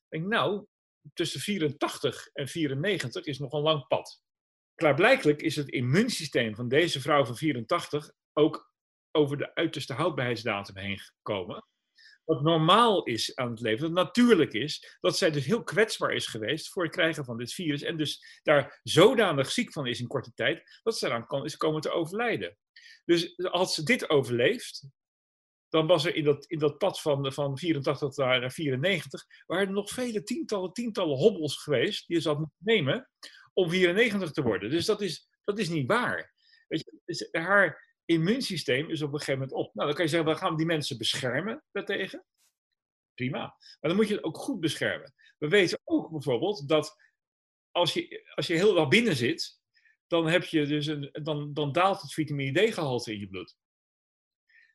[0.09, 0.65] Ik denk, nou,
[1.13, 4.21] tussen 84 en 94 is nog een lang pad.
[4.75, 8.71] Klaarblijkelijk is het immuunsysteem van deze vrouw van 84 ook
[9.11, 11.65] over de uiterste houdbaarheidsdatum heen gekomen.
[12.25, 16.27] Wat normaal is aan het leven, wat natuurlijk is, dat zij dus heel kwetsbaar is
[16.27, 17.81] geweest voor het krijgen van dit virus.
[17.81, 21.57] En dus daar zodanig ziek van is in korte tijd, dat ze eraan kan, is
[21.57, 22.57] komen te overlijden.
[23.05, 24.87] Dus als ze dit overleeft,
[25.69, 29.73] dan was er in dat, in dat pad van, van 84 naar 94, waren er
[29.73, 33.09] nog vele tientallen, tientallen hobbels geweest die ze had moeten nemen
[33.53, 34.69] om 94 te worden.
[34.69, 36.33] Dus dat is, dat is niet waar.
[36.67, 39.73] Weet je, dus haar immuunsysteem is op een gegeven moment op.
[39.73, 42.25] Nou, dan kan je zeggen, we gaan die mensen beschermen daartegen.
[43.13, 43.39] Prima.
[43.39, 45.13] Maar dan moet je het ook goed beschermen.
[45.37, 46.95] We weten ook bijvoorbeeld dat
[47.71, 49.61] als je, als je heel dag binnen zit,
[50.07, 53.57] dan, heb je dus een, dan, dan daalt het vitamine D-gehalte in je bloed.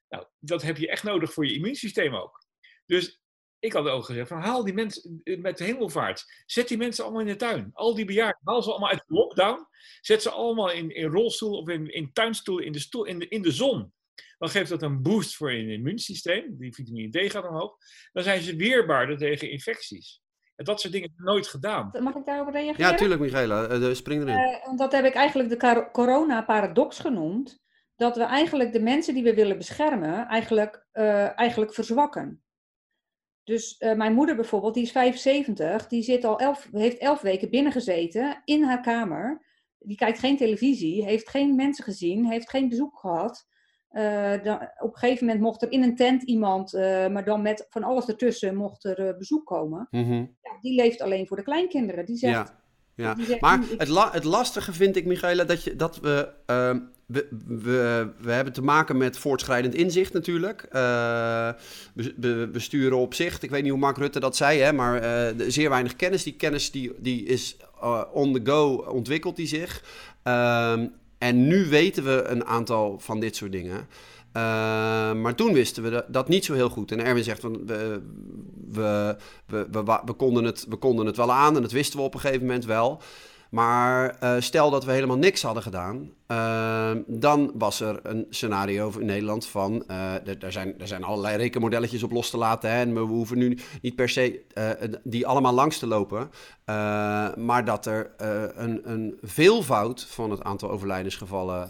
[0.08, 2.46] Nou, dat heb je echt nodig voor je immuunsysteem ook.
[2.86, 3.20] Dus
[3.58, 6.24] ik had ook gezegd van haal die mensen eh, met de hemelvaart.
[6.46, 7.70] Zet die mensen allemaal in de tuin.
[7.72, 9.66] Al die bejaarden, haal ze allemaal uit de lockdown.
[10.00, 13.28] Zet ze allemaal in, in rolstoel of in, in tuinstoel in de, stoel, in, de,
[13.28, 13.92] in de zon.
[14.38, 16.58] Dan geeft dat een boost voor je immuunsysteem.
[16.58, 17.76] Die vitamine D gaat omhoog.
[18.12, 20.22] Dan zijn ze weerbaarder tegen infecties.
[20.56, 21.90] En dat soort dingen nooit gedaan.
[22.00, 22.90] Mag ik daarop reageren?
[22.90, 23.70] Ja, tuurlijk, Michaela.
[23.70, 24.38] Uh, spring erin.
[24.38, 27.58] Uh, dat heb ik eigenlijk de corona-paradox genoemd.
[27.96, 32.42] Dat we eigenlijk de mensen die we willen beschermen, eigenlijk, uh, eigenlijk verzwakken.
[33.48, 37.50] Dus uh, mijn moeder bijvoorbeeld, die is 75, die zit al elf, heeft elf weken
[37.50, 39.42] binnengezeten in haar kamer.
[39.78, 43.46] Die kijkt geen televisie, heeft geen mensen gezien, heeft geen bezoek gehad.
[43.92, 47.42] Uh, dan, op een gegeven moment mocht er in een tent iemand, uh, maar dan
[47.42, 49.86] met van alles ertussen, mocht er bezoek komen.
[49.90, 50.36] Mm -hmm.
[50.42, 52.04] ja, die leeft alleen voor de kleinkinderen.
[52.04, 53.16] Die zegt, ja.
[53.16, 56.76] Ja, maar het, la het lastige vind ik, Michaela, dat, je, dat we, uh,
[57.08, 60.66] we, we, hebben te maken met voortschrijdend inzicht natuurlijk.
[60.72, 61.50] Uh,
[61.94, 65.44] we, sturen op zich, ik weet niet hoe Mark Rutte dat zei, hè, maar uh,
[65.48, 66.22] zeer weinig kennis.
[66.22, 69.82] Die kennis die, die is uh, on the go, ontwikkelt die zich.
[70.22, 70.86] Ehm,
[71.18, 73.76] en nu weten we een aantal van dit soort dingen.
[73.76, 76.92] Uh, maar toen wisten we dat niet zo heel goed.
[76.92, 78.00] En Erwin zegt, van, we,
[78.70, 79.16] we,
[79.46, 82.20] we, we, konden het, we konden het wel aan en dat wisten we op een
[82.20, 83.02] gegeven moment wel.
[83.50, 88.92] Maar uh, stel dat we helemaal niks hadden gedaan, uh, dan was er een scenario
[88.98, 92.80] in Nederland van, er, er, zijn, er zijn allerlei rekenmodelletjes op los te laten hè,
[92.80, 94.40] en we hoeven nu niet per se
[95.02, 96.30] die allemaal langs te lopen,
[97.36, 98.10] maar dat er
[98.56, 101.68] een, een veelvoud van het aantal overlijdensgevallen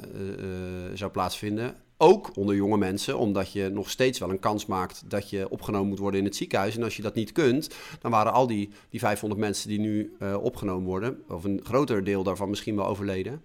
[0.94, 5.30] zou plaatsvinden ook onder jonge mensen, omdat je nog steeds wel een kans maakt dat
[5.30, 6.76] je opgenomen moet worden in het ziekenhuis.
[6.76, 10.16] En als je dat niet kunt, dan waren al die, die 500 mensen die nu
[10.18, 13.44] uh, opgenomen worden, of een groter deel daarvan misschien wel overleden.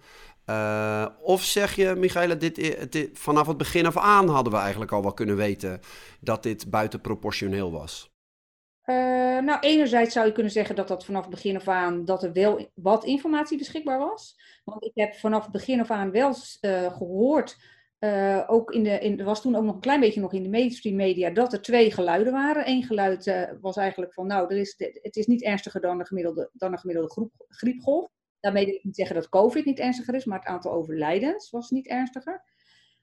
[0.50, 4.92] Uh, of zeg je, Michaela, dit, dit, vanaf het begin af aan hadden we eigenlijk
[4.92, 5.80] al wel kunnen weten
[6.20, 8.12] dat dit buitenproportioneel was?
[9.44, 12.32] Nou, enerzijds zou je kunnen zeggen dat dat vanaf het begin af aan dat er
[12.32, 14.36] wel wat informatie beschikbaar was.
[14.64, 16.34] Want ik heb vanaf het begin af aan wel
[16.90, 17.56] gehoord
[18.04, 20.42] uh, ook in de, in, er was toen ook nog een klein beetje nog in
[20.42, 22.68] de mainstream media dat er twee geluiden waren.
[22.68, 26.50] Eén geluid uh, was eigenlijk van, nou, is, het is niet ernstiger dan een gemiddelde,
[26.52, 28.08] dan een gemiddelde griepgolf.
[28.40, 31.70] Daarmee wil ik niet zeggen dat COVID niet ernstiger is, maar het aantal overlijdens was
[31.70, 32.42] niet ernstiger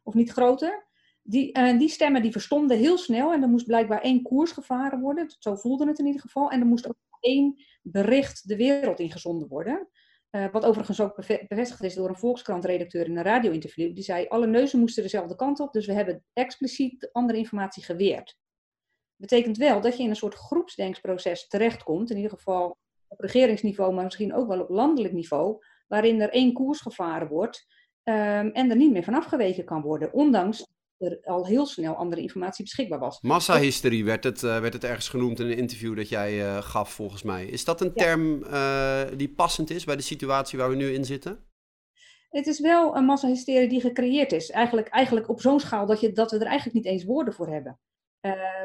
[0.04, 0.88] of niet groter.
[1.24, 5.00] Die, uh, die stemmen die verstonden heel snel en er moest blijkbaar één koers gevaren
[5.00, 5.36] worden.
[5.40, 6.50] Zo voelde het in ieder geval.
[6.50, 9.88] En er moest ook één bericht de wereld ingezonden worden.
[10.32, 11.16] Uh, wat overigens ook
[11.48, 13.96] bevestigd is door een Volkskrant-redacteur in een radio-interview.
[13.96, 18.38] Die zei, alle neuzen moesten dezelfde kant op, dus we hebben expliciet andere informatie geweerd.
[19.16, 24.04] Betekent wel dat je in een soort groepsdenksproces terechtkomt, in ieder geval op regeringsniveau, maar
[24.04, 27.66] misschien ook wel op landelijk niveau, waarin er één koers gevaren wordt
[28.04, 30.68] um, en er niet meer van afgeweken kan worden, ondanks
[31.02, 33.22] er al heel snel andere informatie beschikbaar was.
[33.22, 36.94] Massahysterie werd het, uh, werd het ergens genoemd in een interview dat jij uh, gaf,
[36.94, 37.46] volgens mij.
[37.46, 41.06] Is dat een term uh, die passend is bij de situatie waar we nu in
[41.06, 41.46] zitten?
[42.30, 44.50] Het is wel een massahysterie die gecreëerd is.
[44.50, 47.48] Eigenlijk, eigenlijk op zo'n schaal dat, je, dat we er eigenlijk niet eens woorden voor
[47.48, 47.80] hebben.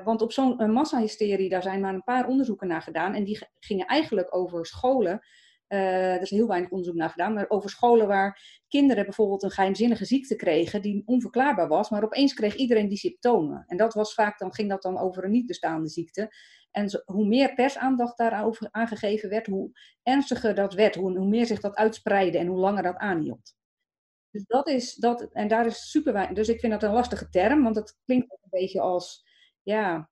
[0.05, 3.15] want op zo'n massahysterie, daar zijn maar een paar onderzoeken naar gedaan.
[3.15, 5.21] En die gingen eigenlijk over scholen
[5.69, 9.51] uh, er is heel weinig onderzoek naar gedaan, maar over scholen waar kinderen bijvoorbeeld een
[9.51, 13.65] geheimzinnige ziekte kregen die onverklaarbaar was, maar opeens kreeg iedereen die symptomen.
[13.67, 16.35] En dat was vaak, dan ging dat dan over een niet bestaande ziekte.
[16.71, 19.71] En hoe meer persaandacht daarover aangegeven werd, hoe
[20.03, 23.55] ernstiger dat werd, hoe, hoe meer zich dat uitspreidde en hoe langer dat aanhield.
[24.31, 27.29] Dus dat is, dat, en daar is super weinig, dus ik vind dat een lastige
[27.29, 29.25] term, want het klinkt een beetje als,
[29.63, 30.11] ja,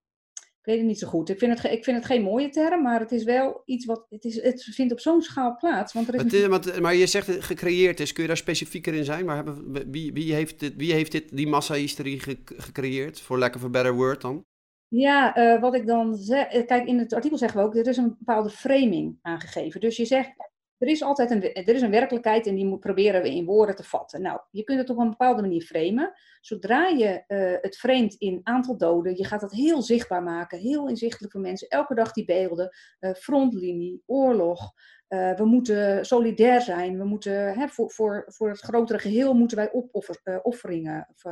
[0.65, 1.29] ik weet het niet zo goed.
[1.29, 4.05] Ik vind het, ik vind het geen mooie term, maar het is wel iets wat.
[4.09, 5.93] Het, is, het vindt op zo'n schaal plaats.
[5.93, 8.13] Want er is het is, maar, maar je zegt gecreëerd is.
[8.13, 9.25] Kun je daar specifieker in zijn?
[9.25, 13.21] Maar hebben, wie, wie, heeft dit, wie heeft dit, die massa-hysterie gecreëerd?
[13.21, 14.45] Voor lack of a better word dan?
[14.87, 16.47] Ja, uh, wat ik dan zeg.
[16.65, 17.75] Kijk, in het artikel zeggen we ook.
[17.75, 19.79] Er is een bepaalde framing aangegeven.
[19.81, 20.31] Dus je zegt.
[20.77, 23.83] Er is altijd een, er is een werkelijkheid en die proberen we in woorden te
[23.83, 24.21] vatten.
[24.21, 26.13] Nou, je kunt het op een bepaalde manier framen.
[26.41, 30.87] Zodra je uh, het framet in aantal doden, je gaat dat heel zichtbaar maken, heel
[30.87, 31.67] inzichtelijk voor mensen.
[31.67, 34.71] Elke dag die beelden, uh, frontlinie, oorlog.
[35.09, 36.97] Uh, we moeten solidair zijn.
[36.97, 41.23] We moeten, hè, voor, voor, voor het grotere geheel moeten wij opoffer, offeringen, of,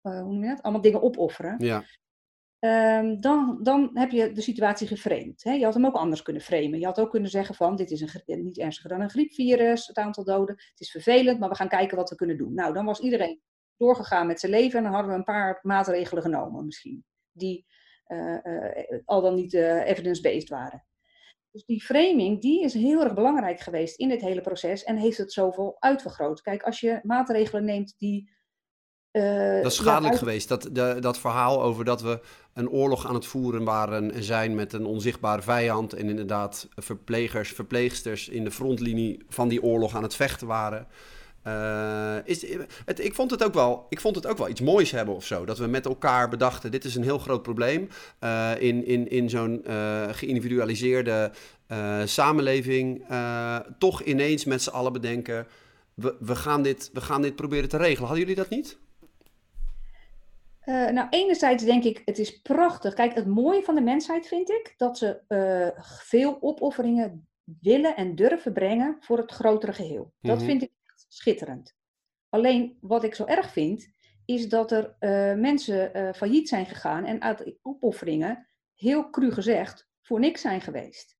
[0.00, 0.62] hoe noem je dat?
[0.62, 1.54] Allemaal dingen opofferen.
[1.58, 1.84] Ja.
[2.60, 5.44] Um, dan, dan heb je de situatie geframed.
[5.44, 5.52] Hè?
[5.52, 6.78] Je had hem ook anders kunnen framen.
[6.78, 9.96] Je had ook kunnen zeggen van, dit is een, niet ernstiger dan een griepvirus, het
[9.96, 10.54] aantal doden.
[10.54, 12.54] Het is vervelend, maar we gaan kijken wat we kunnen doen.
[12.54, 13.40] Nou, dan was iedereen
[13.76, 17.04] doorgegaan met zijn leven en dan hadden we een paar maatregelen genomen misschien.
[17.32, 17.66] Die
[18.08, 20.84] uh, uh, al dan niet uh, evidence-based waren.
[21.50, 25.18] Dus die framing, die is heel erg belangrijk geweest in dit hele proces en heeft
[25.18, 26.40] het zoveel uitvergroot.
[26.40, 28.30] Kijk, als je maatregelen neemt die
[29.16, 30.48] uh, dat is schadelijk ja, geweest.
[30.48, 32.20] Dat, de, dat verhaal over dat we
[32.54, 35.92] een oorlog aan het voeren waren en zijn met een onzichtbare vijand.
[35.92, 40.86] En inderdaad verplegers, verpleegsters in de frontlinie van die oorlog aan het vechten waren.
[41.46, 42.46] Uh, is,
[42.84, 45.24] het, ik, vond het ook wel, ik vond het ook wel iets moois hebben of
[45.24, 45.44] zo.
[45.44, 47.88] Dat we met elkaar bedachten, dit is een heel groot probleem.
[48.20, 51.30] Uh, in, in, in zo'n uh, geïndividualiseerde
[52.04, 53.04] samenleving
[53.78, 55.46] toch ineens met z'n allen bedenken...
[55.94, 58.08] We, we, gaan dit, we gaan dit proberen te regelen.
[58.08, 58.78] Hadden jullie dat niet?
[60.66, 62.94] Uh, nou, enerzijds denk ik, het is prachtig.
[62.94, 67.28] Kijk, het mooie van de mensheid vind ik dat ze uh, veel opofferingen
[67.60, 70.12] willen en durven brengen voor het grotere geheel.
[70.20, 70.46] Dat mm-hmm.
[70.46, 71.74] vind ik echt schitterend.
[72.28, 73.88] Alleen wat ik zo erg vind,
[74.24, 80.20] is dat er uh, mensen failliet zijn gegaan en uit opofferingen, heel cru gezegd, voor
[80.20, 81.15] niks zijn geweest.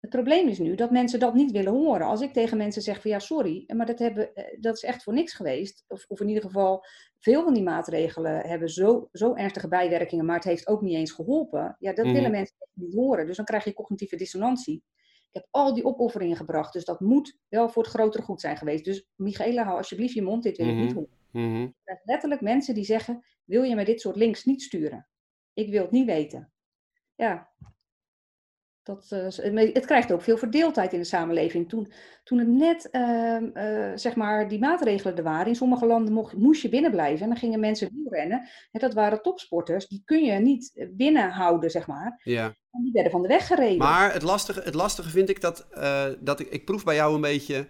[0.00, 2.06] Het probleem is nu dat mensen dat niet willen horen.
[2.06, 5.02] Als ik tegen mensen zeg van ja, sorry, maar dat, hebben, eh, dat is echt
[5.02, 5.84] voor niks geweest.
[5.88, 6.84] Of, of in ieder geval,
[7.18, 11.12] veel van die maatregelen hebben zo, zo ernstige bijwerkingen, maar het heeft ook niet eens
[11.12, 11.76] geholpen.
[11.78, 12.30] Ja, dat willen mhm.
[12.30, 13.26] mensen niet horen.
[13.26, 14.84] Dus dan krijg je cognitieve dissonantie.
[15.30, 18.56] Ik heb al die opofferingen gebracht, dus dat moet wel voor het grotere goed zijn
[18.56, 18.84] geweest.
[18.84, 20.94] Dus Michaela, hou alsjeblieft je mond, dit wil ik niet mhm.
[20.94, 21.18] horen.
[21.32, 21.74] Mm -hmm.
[22.04, 25.08] letterlijk mensen die zeggen, wil je me dit soort links niet sturen?
[25.52, 26.52] Ik wil het niet weten.
[27.14, 27.50] Ja,
[28.94, 29.10] dat,
[29.44, 31.68] uh, het krijgt ook veel verdeeldheid in de samenleving.
[31.68, 31.92] Toen,
[32.24, 36.36] toen het net, uh, uh, zeg maar, die maatregelen er waren, in sommige landen mocht,
[36.36, 38.48] moest je binnenblijven en dan gingen mensen wielrennen.
[38.70, 42.20] En dat waren topsporters, die kun je niet binnenhouden, zeg maar.
[42.24, 42.44] Ja.
[42.70, 43.78] En die werden van de weg gereden.
[43.78, 45.66] Maar het lastige, het lastige vind ik dat,
[46.20, 47.66] dat ik, ik proef bij jou een beetje...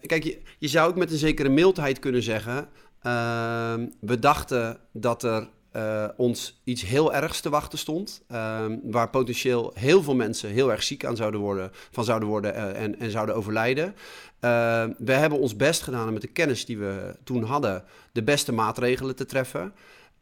[0.00, 2.68] kijk, je, je zou ook met een zekere mildheid kunnen zeggen...
[3.02, 8.22] Ehm, we dachten dat er uh, ons iets heel ergs te wachten stond.
[8.32, 12.54] Uh, waar potentieel heel veel mensen heel erg ziek aan zouden worden, van zouden worden
[12.54, 13.86] uh, en, en zouden overlijden.
[13.86, 18.22] Uh, we hebben ons best gedaan om met de kennis die we toen hadden de
[18.22, 19.72] beste maatregelen te treffen.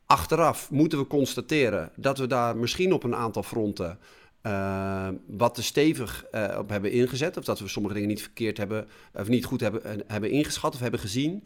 [0.07, 3.99] Achteraf moeten we constateren dat we daar misschien op een aantal fronten
[5.27, 6.25] wat te stevig
[6.59, 7.37] op hebben ingezet.
[7.37, 10.81] Of dat we sommige dingen niet verkeerd hebben, of niet goed hebben, hebben ingeschat of
[10.81, 11.45] hebben gezien.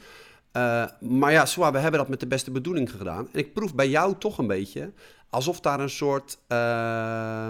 [0.56, 3.28] Uh, maar ja, zwaar, we hebben dat met de beste bedoeling gedaan.
[3.32, 4.92] En ik proef bij jou toch een beetje
[5.32, 6.38] alsof daar een soort.
[6.48, 7.48] Uh,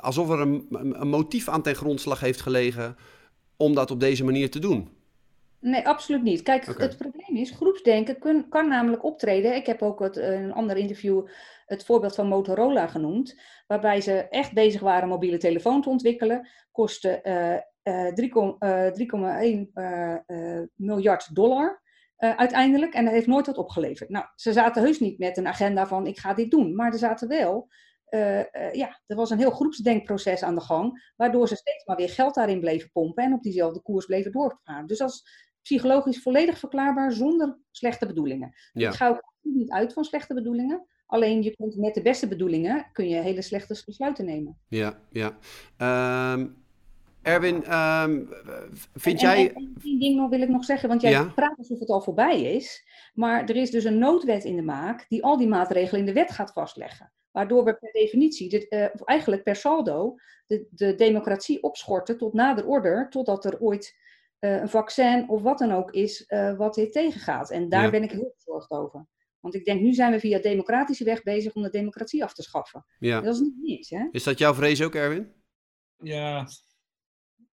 [0.00, 2.96] alsof er een, een, motief aan ten grondslag heeft gelegen
[3.56, 4.88] om dat op deze manier te doen.
[5.60, 6.42] Nee, absoluut niet.
[6.42, 6.86] Kijk, okay.
[6.86, 9.54] het probleem is, groepsdenken kun, kan namelijk optreden.
[9.54, 11.26] Ik heb ook het, in een ander interview
[11.66, 16.48] het voorbeeld van Motorola genoemd, waarbij ze echt bezig waren een mobiele telefoon te ontwikkelen.
[16.72, 17.20] Kostte
[17.82, 18.08] uh,
[20.64, 21.82] 3,1 miljard dollar.
[22.18, 22.94] Uh, uiteindelijk.
[22.94, 24.08] En dat heeft nooit wat opgeleverd.
[24.08, 26.74] Nou, ze zaten heus niet met een agenda van ik ga dit doen.
[26.74, 27.68] Maar er zaten wel,
[28.10, 31.12] uh, uh, ja, er was een heel groepsdenkproces aan de gang.
[31.16, 33.24] Waardoor ze steeds maar weer geld daarin bleven pompen.
[33.24, 34.86] En op diezelfde koers bleven doorgaan.
[34.86, 35.22] Dus dat is
[35.62, 38.52] psychologisch volledig verklaarbaar zonder slechte bedoelingen.
[38.72, 38.88] Ja.
[38.88, 40.86] Ik ga ook niet uit van slechte bedoelingen.
[41.06, 44.58] Alleen je kunt met de beste bedoelingen kun je hele slechte besluiten nemen.
[44.68, 45.36] Ja, ja.
[46.32, 46.63] Um
[47.24, 48.28] Erwin, um,
[48.94, 49.52] vind jij...
[49.54, 51.24] En, één ding nog wil ik nog zeggen, want jij ja?
[51.24, 52.84] praat alsof het al voorbij is.
[53.14, 56.12] Maar er is dus een noodwet in de maak die al die maatregelen in de
[56.12, 57.12] wet gaat vastleggen.
[57.30, 60.14] Waardoor we per definitie, dit, uh, of eigenlijk per saldo,
[60.46, 63.96] de, de democratie opschorten tot nader order, totdat er ooit
[64.40, 67.50] uh, een vaccin of wat dan ook is uh, wat dit tegengaat.
[67.50, 67.90] En daar ja.
[67.90, 69.06] ben ik heel bezorgd over.
[69.40, 72.42] Want ik denk, nu zijn we via democratische weg bezig om de democratie af te
[72.42, 72.86] schaffen.
[72.98, 73.20] Ja.
[73.20, 74.08] Dat is niet niets, hè?
[74.10, 75.32] Is dat jouw vrees ook, Erwin?
[75.96, 76.46] Ja,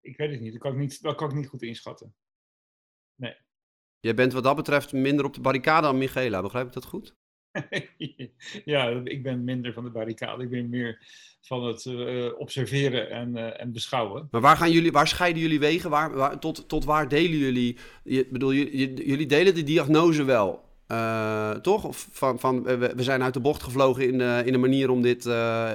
[0.07, 0.51] ik weet het niet.
[0.51, 2.15] Dat kan ik niet, dat kan ik niet goed inschatten.
[3.15, 3.35] Nee.
[3.99, 7.15] Jij bent wat dat betreft minder op de barricade dan Michaela, begrijp ik dat goed?
[8.65, 10.43] ja, ik ben minder van de barricade.
[10.43, 11.05] Ik ben meer
[11.41, 14.27] van het uh, observeren en, uh, en beschouwen.
[14.31, 15.89] Maar waar, gaan jullie, waar scheiden jullie wegen?
[15.89, 17.77] Waar, waar, tot, tot waar delen jullie?
[18.03, 21.85] Je, bedoel, jullie delen de diagnose wel, uh, toch?
[21.85, 25.01] Of van, van we, we, zijn uit de bocht gevlogen in, in een manier om
[25.01, 25.25] dit,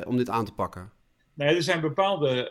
[0.07, 0.93] om dit aan te pakken?
[1.35, 2.51] Nee, er zijn bepaalde.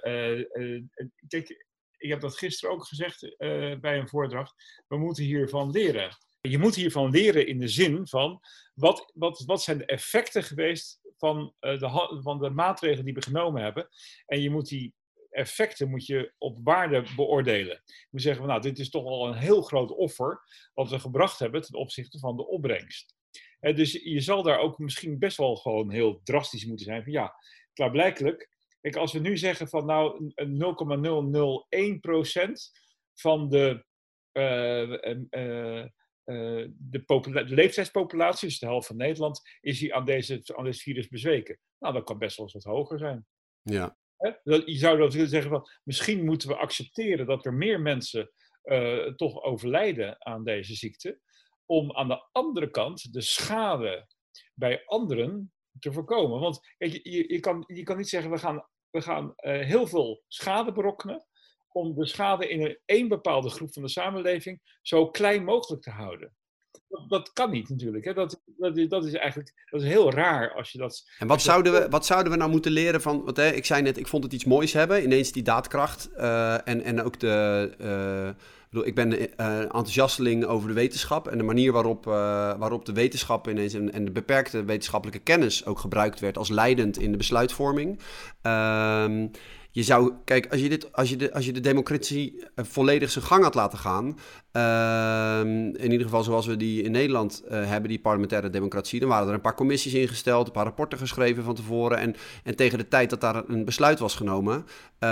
[1.28, 1.66] kijk,
[2.02, 3.36] ik heb dat gisteren ook gezegd
[3.82, 6.18] bij een voordracht, we moeten hiervan leren.
[6.42, 8.42] Je moet hiervan leren in de zin van,
[8.74, 13.64] wat, wat, wat zijn de effecten geweest van, de, van de maatregelen die we genomen
[13.64, 13.90] hebben?
[14.26, 14.94] En je moet die
[15.30, 17.82] effecten moet je op waarde beoordelen.
[17.86, 20.42] Je moet zeggen, nou, dit is toch al een heel groot offer
[20.74, 23.16] wat we gebracht hebben ten opzichte van de opbrengst.
[23.60, 27.12] En dus je zal daar ook misschien best wel gewoon heel drastisch moeten zijn van
[27.12, 27.36] ja,
[27.74, 28.50] klaarblijkelijk.
[28.82, 30.42] Kijk, als we nu zeggen van nou 0,001%
[33.14, 33.86] van de,
[34.34, 35.86] uh, uh,
[36.78, 41.08] de, de, leeftijdspopulatie, dus de helft van Nederland, is hier aan deze, aan deze virus
[41.08, 41.60] bezweken.
[41.80, 43.26] Nou, dat kan best wel eens wat hoger zijn.
[43.62, 43.98] Ja.
[44.44, 48.32] Je zou dat willen zeggen van misschien moeten we accepteren dat er meer mensen
[48.64, 51.20] uh, toch overlijden aan deze ziekte,
[51.66, 54.08] om aan de andere kant de schade
[54.54, 56.40] bij anderen te voorkomen.
[56.40, 60.24] Want je, je, kan, je kan niet zeggen we gaan, we gaan uh, heel veel
[60.28, 61.26] schade berokkenen
[61.72, 65.90] om de schade in een één bepaalde groep van de samenleving zo klein mogelijk te
[65.90, 66.34] houden
[67.08, 68.06] dat, kan niet natuurlijk.
[68.06, 68.14] Hè.
[68.14, 71.10] Dat, dat, dat, is eigenlijk dat is heel raar als je dat.
[71.20, 73.24] En wat, zouden, we, wat zouden we nou moeten leren van.
[73.24, 75.04] Want hè, ik zei net, ik vond het iets moois hebben.
[75.04, 76.10] Ineens die daadkracht.
[76.18, 77.76] Uh, en, en ook de.
[77.82, 82.94] Uh, bedoel, ik ben uh, enthousiasteling over de wetenschap en de manier waarop, waarop de
[82.94, 87.18] wetenschap ineens en, en, de beperkte wetenschappelijke kennis ook gebruikt werd als leidend in de
[87.18, 88.00] besluitvorming.
[88.42, 89.28] Ehm,
[89.72, 93.12] je zou, kijk, als je, dit, als je, de, als je de democratie eh, volledig
[93.12, 94.18] zijn gang had laten gaan,
[94.54, 95.42] uh,
[95.84, 99.28] in ieder geval zoals we die in Nederland uh, hebben, die parlementaire democratie, dan waren
[99.28, 101.98] er een paar commissies ingesteld, een paar rapporten geschreven van tevoren.
[101.98, 104.66] En, en tegen de tijd dat daar een besluit was genomen,
[105.00, 105.10] uh,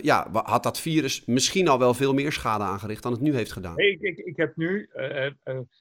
[0.00, 3.52] ja, had dat virus misschien al wel veel meer schade aangericht dan het nu heeft
[3.52, 3.78] gedaan.
[3.78, 4.88] Ik, ik, ik heb nu,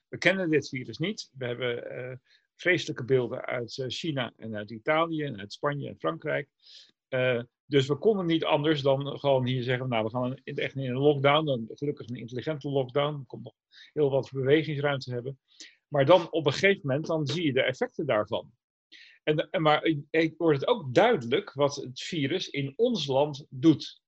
[0.10, 1.30] we kennen dit virus niet.
[1.38, 2.20] We hebben
[2.56, 6.48] vreselijke beelden uit China en uit Italië en uit Spanje en Frankrijk.
[7.66, 10.98] Dus we konden niet anders dan gewoon hier zeggen, nou we gaan echt in een
[10.98, 13.54] lockdown, dan gelukkig een intelligente lockdown, er komt nog
[13.94, 15.40] heel wat bewegingsruimte hebben.
[15.88, 18.52] Maar dan op een gegeven moment, dan zie je de effecten daarvan.
[19.24, 19.94] En, maar
[20.38, 24.02] wordt het ook duidelijk wat het virus in ons land doet.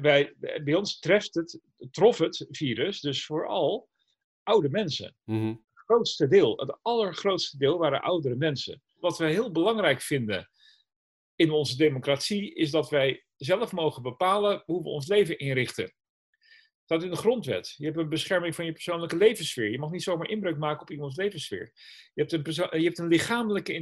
[0.00, 1.60] Bij, bij ons treft het,
[1.90, 3.88] trof het virus dus vooral
[4.42, 5.16] oude mensen.
[5.24, 5.46] Mhm.
[5.46, 8.82] Het grootste deel, het allergrootste deel waren oudere mensen.
[8.94, 10.48] Wat we heel belangrijk vinden
[11.38, 15.84] in onze democratie is dat wij zelf mogen bepalen hoe we ons leven inrichten.
[15.84, 17.74] Dat staat in de grondwet.
[17.76, 19.70] Je hebt een bescherming van je persoonlijke levenssfeer.
[19.70, 21.72] Je mag niet zomaar inbreuk maken op iemands levenssfeer.
[22.14, 23.72] Je hebt een, je hebt een lichamelijke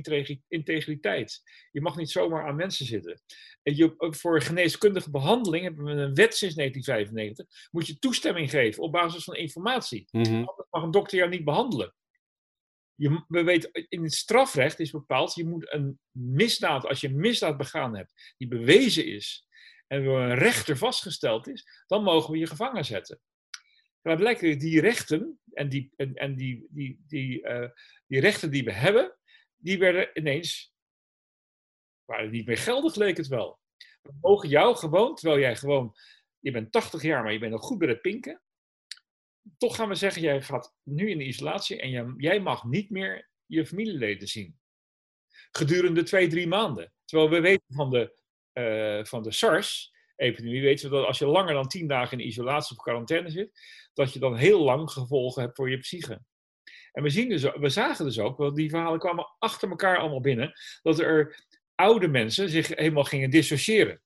[0.49, 1.43] integriteit.
[1.71, 3.21] Je mag niet zomaar aan mensen zitten.
[3.63, 7.69] En je, voor geneeskundige behandeling hebben we een wet sinds 1995.
[7.71, 10.09] Moet je toestemming geven op basis van informatie.
[10.11, 11.95] Mm Anders mag een dokter jou niet behandelen.
[12.97, 17.57] Je, weten, in het strafrecht is bepaald, je moet een misdaad, als je een misdaad
[17.57, 19.47] begaan hebt, die bewezen is,
[19.87, 23.21] en door een rechter vastgesteld is, dan mogen we je gevangen zetten.
[24.03, 27.69] Maar blijkt die rechten, en die, en, en die, die, die, uh,
[28.07, 29.17] die rechten die we hebben,
[29.57, 30.75] die werden ineens,
[32.05, 33.61] waren niet meer geldig, leek het wel.
[34.03, 35.95] We mogen jou gewoon, terwijl jij gewoon,
[36.39, 38.43] je bent 80 jaar, maar je bent nog goed bij het pinken,
[39.59, 43.31] toch gaan we zeggen, jij gaat nu in de isolatie en jij mag niet meer
[43.47, 44.59] je familieleden zien.
[45.51, 46.93] Gedurende twee, drie maanden.
[47.05, 48.15] Terwijl we weten van de,
[48.53, 52.77] uh, van de SARS-epidemie, weten we dat als je langer dan tien dagen in isolatie
[52.77, 53.61] of quarantaine zit,
[53.95, 56.21] dat je dan heel lang gevolgen hebt voor je psyche.
[56.93, 60.21] En we, zien dus, we zagen dus ook, want die verhalen kwamen achter elkaar allemaal
[60.21, 64.01] binnen, dat er oude mensen zich helemaal gingen dissociëren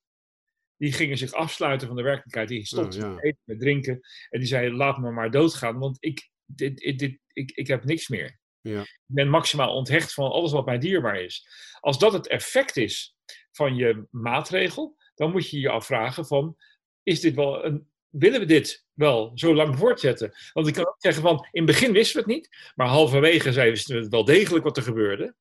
[0.80, 2.48] die gingen zich afsluiten van de werkelijkheid.
[2.48, 4.00] Die stopten oh, met eten, met drinken.
[4.30, 8.08] En die zeiden, laat me maar doodgaan, want ik, dit, dit, ik, ik heb niks
[8.08, 8.38] meer.
[8.60, 8.80] Ja.
[8.80, 11.48] Ik ben maximaal onthecht van alles wat mij dierbaar is.
[11.80, 13.14] Als dat het effect is
[13.52, 16.56] van je maatregel, dan moet je je afvragen van,
[17.02, 20.32] is dit wel een, willen we dit wel zo lang voortzetten?
[20.52, 23.52] Want ik kan ook zeggen van, in het begin wisten we het niet, maar halverwege
[23.52, 25.34] zeiden we wel degelijk wat er gebeurde.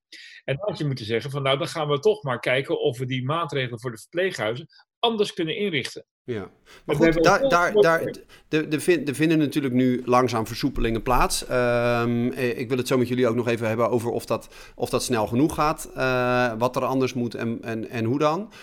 [0.43, 2.97] En dan had je moeten zeggen van, nou dan gaan we toch maar kijken of
[2.97, 4.67] we die maatregelen voor de verpleeghuizen
[4.99, 6.05] anders kunnen inrichten.
[6.23, 6.49] Ja,
[6.85, 8.01] maar goed, daar, daar, daar,
[8.49, 11.45] er vinden natuurlijk nu langzaam versoepelingen plaats.
[11.45, 14.47] Ehm, eh, ik wil het zo met jullie ook nog even hebben over of dat,
[14.75, 15.89] of dat snel genoeg gaat.
[15.97, 18.39] Uh, wat er anders moet en, en, en hoe dan.
[18.39, 18.53] Uh,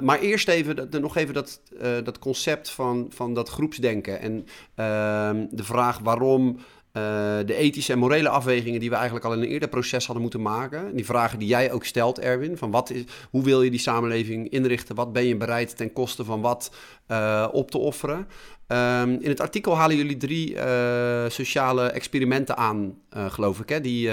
[0.00, 4.20] maar eerst even, de, nog even dat, uh, dat concept van, van dat groepsdenken.
[4.20, 6.58] En ehm, de vraag waarom
[6.96, 7.02] uh,
[7.46, 10.42] de ethische en morele afwegingen die we eigenlijk al in een eerder proces hadden moeten
[10.42, 10.94] maken.
[10.96, 12.56] Die vragen die jij ook stelt, Erwin.
[12.56, 14.94] Van wat is, hoe wil je die samenleving inrichten?
[14.94, 16.74] Wat ben je bereid ten koste van wat
[17.08, 18.26] uh, op te offeren?
[18.68, 23.80] Um, in het artikel halen jullie drie uh, sociale experimenten aan, geloof ik, hè?
[23.80, 24.10] Die,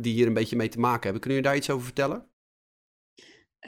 [0.00, 1.20] die hier een beetje mee te maken hebben.
[1.20, 2.29] Kunnen jullie daar iets over vertellen?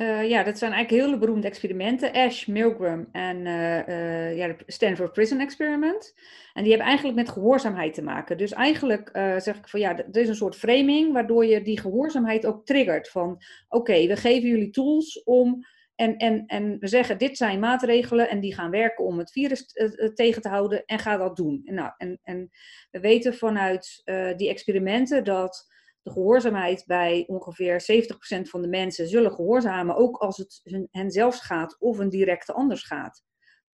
[0.01, 2.13] Uh, ja, dat zijn eigenlijk hele beroemde experimenten.
[2.13, 6.15] Ash, Milgram en uh, ja, de Stanford Prison Experiment.
[6.53, 8.39] En die hebben eigenlijk met gehoorzaamheid te maken.
[8.39, 12.47] Dus eigenlijk zeg ik van ja, er is een soort framing waardoor je die gehoorzaamheid
[12.47, 13.09] ook triggert.
[13.09, 18.29] Van oké, we geven jullie tools om en, en, en we zeggen, dit zijn maatregelen
[18.29, 19.67] en die gaan werken om het virus
[20.15, 21.63] tegen te houden en ga dat doen.
[21.65, 22.51] En, nou, en, en
[22.91, 24.03] we weten vanuit
[24.37, 25.72] die experimenten dat
[26.03, 27.81] de gehoorzaamheid bij ongeveer
[28.39, 32.53] 70% van de mensen zullen gehoorzamen, ook als het hen zelfs gaat of een directe
[32.53, 33.23] anders gaat.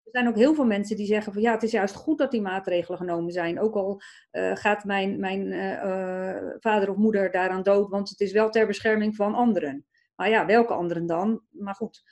[0.04, 2.30] Er zijn ook heel veel mensen die zeggen van ja, het is juist goed dat
[2.30, 3.60] die maatregelen genomen zijn.
[3.60, 4.00] Ook al
[4.32, 8.66] uh, gaat mijn, mijn uh, vader of moeder daaraan dood, want het is wel ter
[8.66, 9.86] bescherming van anderen.
[10.16, 11.42] Maar ja, welke anderen dan?
[11.50, 12.02] Maar goed.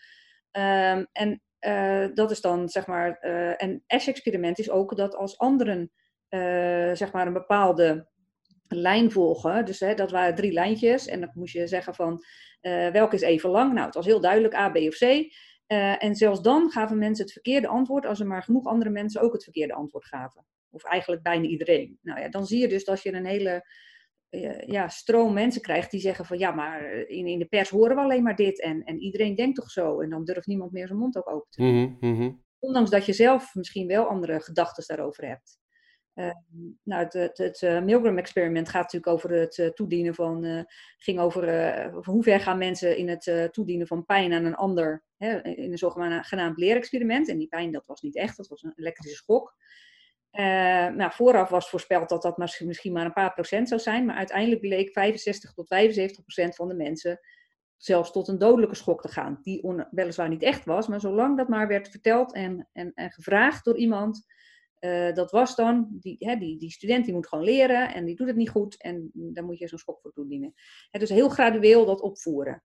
[0.51, 1.43] Um, en
[2.15, 3.19] dat is dan zeg maar.
[3.57, 5.93] en ASH-experiment is ook dat als anderen
[6.93, 8.12] zeg maar een bepaalde
[8.77, 9.65] lijn volgen.
[9.65, 11.07] Dus hè, dat waren drie lijntjes.
[11.07, 12.25] En dan moest je zeggen van
[12.63, 13.73] uh, welke is even lang.
[13.73, 15.03] Nou, het was heel duidelijk A, B of C.
[15.03, 19.21] Uh, en zelfs dan gaven mensen het verkeerde antwoord als er maar genoeg andere mensen
[19.21, 20.47] ook het verkeerde antwoord gaven.
[20.71, 21.99] Of eigenlijk bijna iedereen.
[22.03, 23.67] Nou ja, dan zie je dus dat je een hele
[24.31, 27.97] uh, ja, stroom mensen krijgt die zeggen van ja, maar in, in de pers horen
[27.97, 28.61] we alleen maar dit.
[28.61, 30.01] En, en iedereen denkt toch zo.
[30.01, 31.97] En dan durft niemand meer zijn mond ook open te doen.
[32.01, 32.45] Mm -hmm.
[32.59, 35.61] Ondanks dat je zelf misschien wel andere gedachten daarover hebt.
[36.15, 36.31] Uh,
[36.83, 40.63] nou, het, het, uh, Milgram-experiment gaat natuurlijk over het uh, toedienen van, uh,
[40.99, 45.43] ging over hoe ver gaan mensen in het toedienen van pijn aan een ander, hè,
[45.43, 47.29] in een zogenaamd leerexperiment.
[47.29, 49.55] En die pijn, dat was niet echt, dat was een elektrische schok.
[50.97, 54.61] nou, vooraf was voorspeld dat dat misschien, maar een paar procent zou zijn, maar uiteindelijk
[54.61, 57.21] bleek 65 tot 75 procent van de mensen
[57.77, 61.49] zelfs tot een dodelijke schok te gaan, die weliswaar niet echt was, maar zolang dat
[61.49, 64.27] maar werd verteld en, en, en gevraagd door iemand,
[64.85, 68.17] uh, dat was dan, die, hè, die, die student die moet gewoon leren en die
[68.17, 70.53] doet het niet goed en daar moet je zo'n schok voor toedienen.
[70.91, 72.63] Het dus heel gradueel dat opvoeren.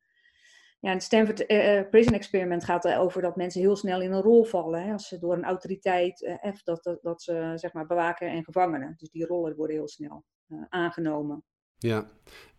[0.79, 4.43] Ja, het Stanford uh, Prison Experiment gaat erover dat mensen heel snel in een rol
[4.43, 4.83] vallen.
[4.83, 8.43] Hè, als ze door een autoriteit, uh, dat, dat, dat ze zeg maar bewaker en
[8.43, 8.93] gevangenen.
[8.97, 10.25] Dus die rollen worden heel snel
[10.69, 11.43] aangenomen.
[11.77, 12.05] Ja,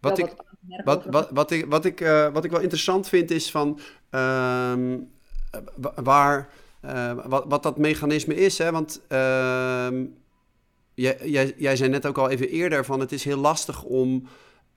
[0.01, 0.35] wat, ik,
[0.85, 1.99] wat, wat, wat, ik, wat, ik,
[2.33, 3.79] wat ik wel interessant vind is van
[4.11, 4.97] uh,
[5.95, 6.53] waar
[6.85, 8.59] uh, wat, wat dat mechanisme is.
[8.59, 8.71] Hè?
[8.73, 9.89] Want uh,
[10.95, 14.29] jij, jij, jij zei net ook al even eerder van het is heel lastig om,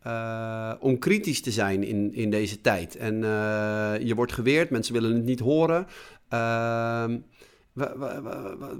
[0.08, 2.96] uh, om kritisch te zijn in, in deze tijd.
[2.96, 5.88] En uh, je wordt geweerd, mensen willen het niet horen.
[6.30, 7.20] Ehm,
[7.74, 7.94] wat,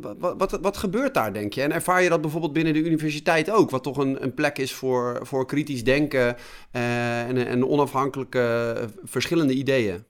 [0.10, 1.62] wat, wat, wat, gebeurt daar, denk je?
[1.62, 3.70] En ervaar je dat bijvoorbeeld binnen de universiteit ook?
[3.70, 6.36] Wat toch een, een plek is voor, voor kritisch denken
[6.72, 10.04] en, en onafhankelijke verschillende ideeën?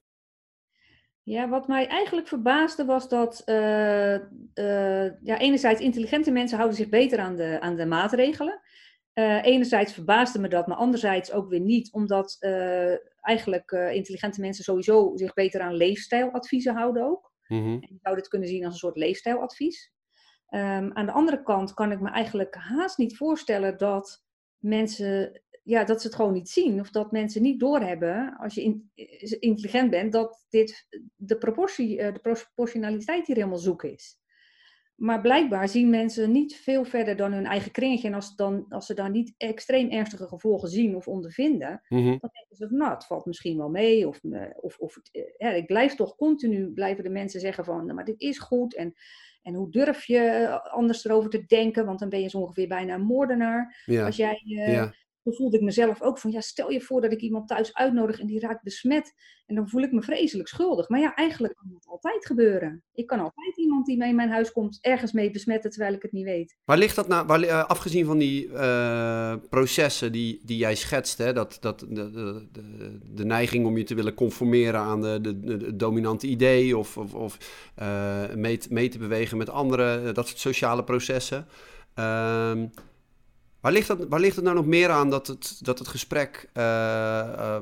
[1.24, 6.90] Ja, wat mij eigenlijk verbaasde was dat uh, uh, ja, enerzijds intelligente mensen houden zich
[6.90, 8.62] beter aan de, aan de maatregelen.
[9.14, 12.38] Uh, enerzijds verbaasde me dat, maar anderzijds ook weer niet, omdat
[13.22, 17.32] eigenlijk intelligente mensen sowieso zich beter aan leefstijladviezen houden ook.
[17.48, 17.74] Mm -hmm.
[17.82, 19.92] En je zou dit kunnen zien als een soort leefstijladvies.
[20.50, 24.24] Um, aan de andere kant kan ik me eigenlijk haast niet voorstellen dat
[24.58, 26.80] mensen ja, dat ze het gewoon niet zien.
[26.80, 28.92] Of dat mensen niet doorhebben, als je in,
[29.40, 34.20] intelligent bent, dat dit de, proportie, eh, de proportionaliteit hier helemaal zoek is.
[34.96, 38.08] Maar blijkbaar zien mensen niet veel verder dan hun eigen kringetje.
[38.08, 42.18] En als, dan, als ze daar niet extreem ernstige gevolgen zien of ondervinden, mm -hmm.
[42.20, 44.08] dan denken ze, nou, het valt misschien wel mee.
[44.08, 47.84] Of, eh, of, of eh, ja, ik blijf toch continu, blijven de mensen zeggen van,
[47.84, 48.76] nou, maar dit is goed.
[48.76, 48.94] En,
[49.42, 51.86] en hoe durf je anders erover te denken?
[51.86, 53.84] Want dan ben je zo ongeveer bijna een moordenaar.
[53.86, 54.06] Ja.
[54.06, 54.94] Als jij uh, ja
[55.24, 58.20] toen voelde ik mezelf ook van, ja, stel je voor dat ik iemand thuis uitnodig
[58.20, 59.14] en die raakt besmet.
[59.46, 60.90] En dan voel ik me vreselijk schuldig.
[60.90, 62.84] Maar ja, eigenlijk kan dat altijd gebeuren.
[62.94, 66.02] Ik kan altijd iemand die mee in mijn huis komt ergens mee besmetten terwijl ik
[66.02, 66.58] het niet weet.
[66.66, 71.34] Waar ligt dat nou, uh, afgezien van die uh, processen die, die jij schetst, hè,
[71.34, 75.58] dat, dat, de, de, de, de, neiging om je te willen conformeren aan de, de,
[75.58, 77.38] de dominante idee of, of, of
[77.82, 81.48] uh, mee, mee, te bewegen met anderen, dat soort sociale processen.
[81.94, 82.68] Ehm,
[83.62, 86.50] Waar ligt, dat, waar ligt het nou nog meer aan dat het, dat het gesprek
[86.54, 87.58] uh,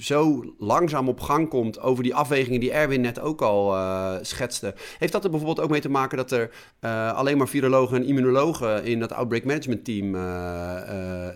[0.00, 4.74] zo langzaam op gang komt over die afwegingen die Erwin net ook al uh, schetste.
[4.98, 8.04] Heeft dat er bijvoorbeeld ook mee te maken dat er uh, alleen maar virologen en
[8.04, 11.28] immunologen in dat outbreak management team uh,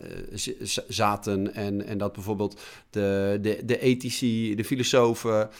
[0.88, 2.60] zaten en, en dat bijvoorbeeld
[2.90, 5.50] de, de, de ethici, de filosofen,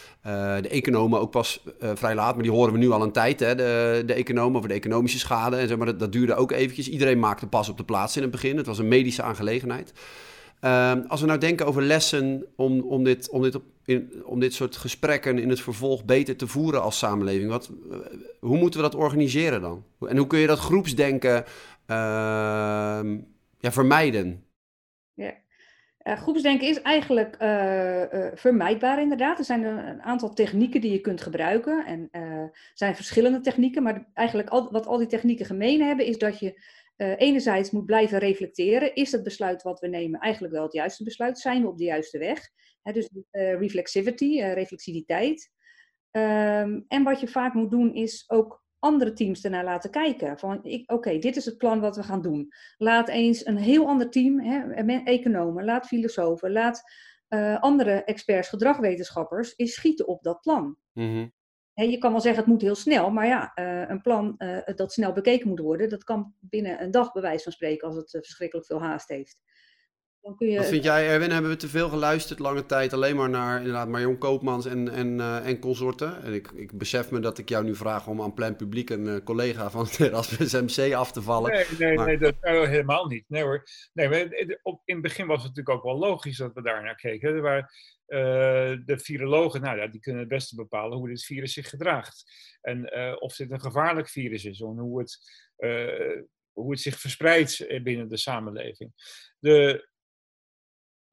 [0.61, 3.55] de economen ook pas vrij laat, maar die horen we nu al een tijd, hè,
[3.55, 6.89] de, de economen over de economische schade en maar, dat, dat duurde ook eventjes.
[6.89, 8.57] Iedereen maakte pas op de plaats in het begin.
[8.57, 9.93] Het was een medische aangelegenheid.
[10.61, 14.53] Uh, als we nou denken over lessen om, om, dit, om, dit in, om dit
[14.53, 17.97] soort gesprekken in het vervolg beter te voeren als samenleving, wat, uh,
[18.39, 19.83] hoe moeten we dat organiseren dan?
[20.07, 21.43] En hoe kun je dat groepsdenken
[21.87, 21.95] uh,
[23.59, 24.43] ja, vermijden?
[25.13, 25.33] Ja.
[26.03, 28.01] Uh, groepsdenken is eigenlijk uh,
[28.33, 29.39] vermijdbaar inderdaad.
[29.39, 31.85] Er zijn een aantal technieken die je kunt gebruiken.
[31.85, 36.17] En er zijn verschillende technieken, maar eigenlijk al, wat al die technieken gemeen hebben, is
[36.17, 36.61] dat je
[36.97, 38.95] enerzijds moet blijven reflecteren.
[38.95, 41.39] Is het besluit wat we nemen eigenlijk wel het juiste besluit?
[41.39, 42.49] Zijn we op de juiste weg?
[42.83, 45.51] dus reflexivity, reflexiviteit.
[46.11, 50.39] Um, en wat je vaak moet doen is ook andere teams ernaar laten kijken.
[50.39, 52.47] Van, oké, dit is het plan wat we gaan doen.
[52.77, 54.39] Laat eens een heel ander team,
[55.05, 56.81] economen, laat filosofen, laat
[57.29, 60.77] uh, andere experts, gedragwetenschappers, eens schieten op dat plan.
[60.93, 61.33] Mm
[61.75, 64.93] je kan wel zeggen het moet heel snel, maar ja, uh, een plan uh, dat
[64.93, 68.67] snel bekeken moet worden, dat kan binnen een dag bewijs van spreken als het verschrikkelijk
[68.67, 69.37] veel haast heeft.
[70.25, 70.57] Dan kun je...
[70.57, 71.31] Wat vind jij, Erwin?
[71.31, 75.17] Hebben we te veel geluisterd lange tijd alleen maar naar inderdaad Marion Koopmans en, en,
[75.17, 76.23] uh, en consorten?
[76.23, 79.05] En ik, ik besef me dat ik jou nu vraag om aan plein publiek een
[79.05, 81.51] uh, collega van het Erasmus MC af te vallen.
[81.51, 83.25] Nee, nee, nee dat uh, helemaal niet.
[83.27, 83.63] Nee hoor.
[83.93, 86.83] Nee, maar op, in het begin was het natuurlijk ook wel logisch dat we daar
[86.83, 87.35] naar keken.
[87.35, 87.69] Er waren,
[88.85, 92.23] de virologen, nou ja, die kunnen het beste bepalen hoe dit virus zich gedraagt.
[92.61, 95.17] En of dit een gevaarlijk virus is, en hoe het,
[96.51, 98.91] hoe het zich verspreidt binnen de samenleving.
[99.39, 99.93] De,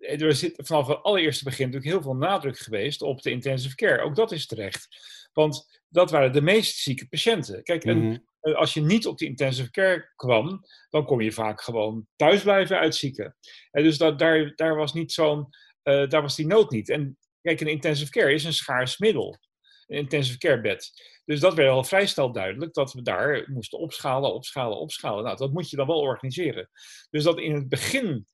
[0.02, 4.02] er zit vanaf het allereerste begin natuurlijk heel veel nadruk geweest op de intensive care.
[4.02, 4.88] Ook dat is terecht.
[5.32, 7.62] Want dat waren de meest zieke patiënten.
[7.62, 8.18] Kijk, en mhm.
[8.40, 12.42] eh, als je niet op de intensive care kwam, dan kon je vaak gewoon thuis
[12.42, 13.36] blijven uitzieken.
[13.70, 15.48] En dus dat, daar, daar was niet zo'n,
[15.84, 16.88] uh, daar was die nood niet.
[16.88, 19.38] En kijk, een intensive care is een schaars middel.
[19.86, 20.90] Een intensive care bed.
[21.24, 25.24] Dus dat werd al vrij snel duidelijk dat we daar moesten opschalen, opschalen, opschalen.
[25.24, 26.70] Nou, dat moet je dan wel organiseren.
[27.10, 28.26] Dus dat in het begin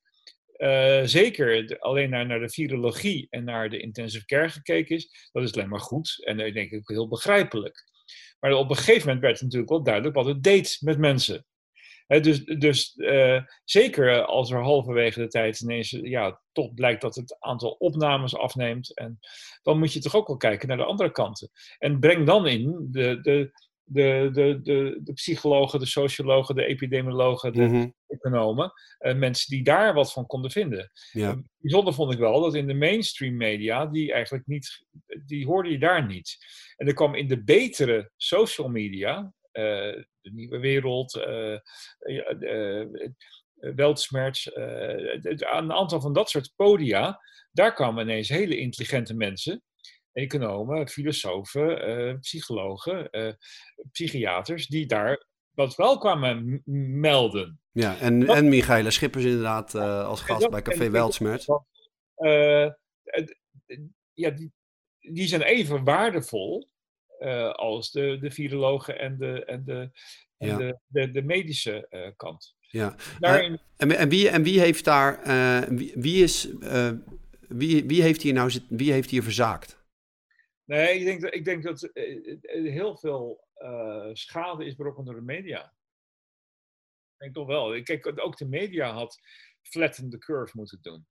[0.58, 5.42] uh, zeker alleen naar, naar de virologie en naar de intensive care gekeken is, dat
[5.42, 7.84] is alleen maar goed en ik denk ik heel begrijpelijk.
[8.40, 11.46] Maar op een gegeven moment werd het natuurlijk wel duidelijk wat het deed met mensen.
[12.06, 17.36] dus dus uh, zeker als er halverwege de tijd ineens ja, toch blijkt dat het
[17.38, 19.18] aantal opnames afneemt, en
[19.62, 21.50] dan moet je toch ook wel kijken naar de andere kanten.
[21.78, 23.50] En breng dan in de, de,
[23.88, 29.64] de, de, de, de psychologen, de sociologen, de epidemiologen, de mm economen, uh, mensen die
[29.64, 30.90] daar wat van konden vinden.
[31.12, 31.30] Ja.
[31.30, 34.86] Uh, bijzonder vond ik wel dat in de mainstream media, die eigenlijk niet,
[35.26, 36.36] die hoorde je daar niet.
[36.76, 39.62] En er kwam in de betere social media, uh,
[40.20, 41.12] de Nieuwe Wereld,
[43.54, 47.20] Weltsmerts, een aantal van dat soort podia,
[47.52, 49.62] daar kwamen ineens hele intelligente mensen
[50.18, 53.32] economen, filosofen, uh, psychologen, uh,
[53.92, 56.62] psychiaters, die daar wat wel kwamen
[57.00, 57.60] melden.
[57.72, 61.46] Ja, en, dat, en Michaela Schippers inderdaad uh, als gast dat, bij Café Weltsmerts.
[64.12, 64.52] ja, die,
[64.98, 66.68] die zijn even waardevol
[67.52, 69.90] als de, de virologen en de, en de,
[70.36, 70.56] en ja.
[70.56, 72.56] de, de, de, medische kant.
[72.60, 73.58] Ja, Daarin...
[73.76, 75.20] en, en, wie, en wie heeft daar,
[75.74, 76.48] wie, wie, is,
[77.48, 79.77] wie, wie, heeft hier nou, wie heeft hier verzaakt?
[80.68, 83.46] Nee, ik denk dat, ik denk dat eh, eh, heel veel
[84.12, 85.64] schade is berokkend door de media.
[87.12, 87.82] Ik denk toch wel.
[87.82, 89.20] Kijk, ook de media had
[89.62, 91.06] flatten the curve moeten doen.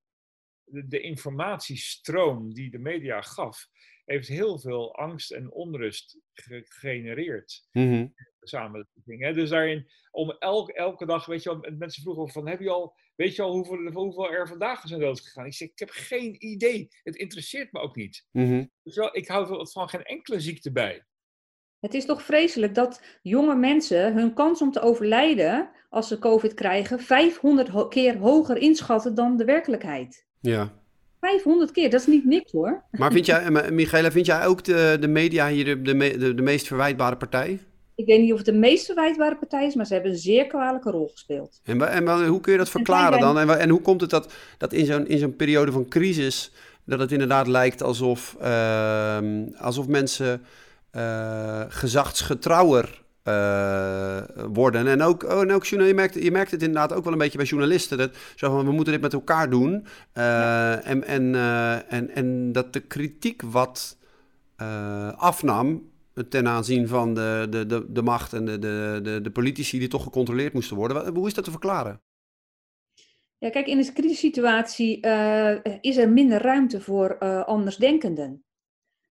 [0.63, 3.67] De, de, informatiestroom die de media gaf,
[4.07, 7.67] heeft heel veel angst en onrust gegenereerd.
[7.71, 8.13] Mm -hmm.
[8.15, 9.21] de samenleving.
[9.21, 9.33] Hè?
[9.33, 12.95] Dus daarin, om elke, elke dag, weet je wel, mensen vroegen van, heb je al,
[13.15, 15.45] weet je al hoeveel, hoeveel er vandaag zijn doodgegaan?
[15.45, 16.87] Ik zeg, ik heb geen idee.
[17.03, 18.27] Het interesseert me ook niet.
[18.31, 18.71] Mm -hmm.
[18.83, 21.05] dus wel, ik hou van geen enkele ziekte bij.
[21.79, 26.53] Het is toch vreselijk dat jonge mensen hun kans om te overlijden als ze COVID
[26.53, 30.27] krijgen 500 keer hoger inschatten dan de werkelijkheid.
[30.39, 30.85] Ja.
[31.19, 32.83] 500 keer, dat is niet niks hoor.
[32.91, 36.41] Maar vind jij, Michaela, vind jij ook de, de media hier de, de, de, de
[36.41, 37.59] meest verwijtbare partij?
[37.95, 40.47] Ik weet niet of het de meest verwijtbare partij is, maar ze hebben een zeer
[40.47, 41.59] kwalijke rol gespeeld.
[41.63, 43.39] En, en hoe kun je dat verklaren dan?
[43.39, 46.51] En, en hoe komt het dat, dat in zo'n in zo'n periode van crisis,
[46.85, 49.17] dat het inderdaad lijkt alsof, uh,
[49.57, 50.41] alsof mensen
[50.95, 54.19] uh, gezagsgetrouwer uh,
[54.53, 54.87] worden.
[54.87, 57.37] En ook, oh, en ook je, merkt, je merkt het inderdaad ook wel een beetje
[57.37, 57.97] bij journalisten.
[57.97, 59.71] Dat, zo van, we moeten dit met elkaar doen.
[59.73, 60.81] Uh, ja.
[60.81, 63.97] en, en, uh, en, en dat de kritiek wat
[65.15, 65.89] afnam
[66.29, 69.87] ten aanzien van de, de, de, de macht en de, de, de, de politici die
[69.87, 71.15] toch gecontroleerd moesten worden.
[71.15, 72.01] Hoe is dat te verklaren?
[73.37, 74.99] Ja, kijk, in een crisissituatie
[75.81, 78.45] is er minder ruimte voor andersdenkenden.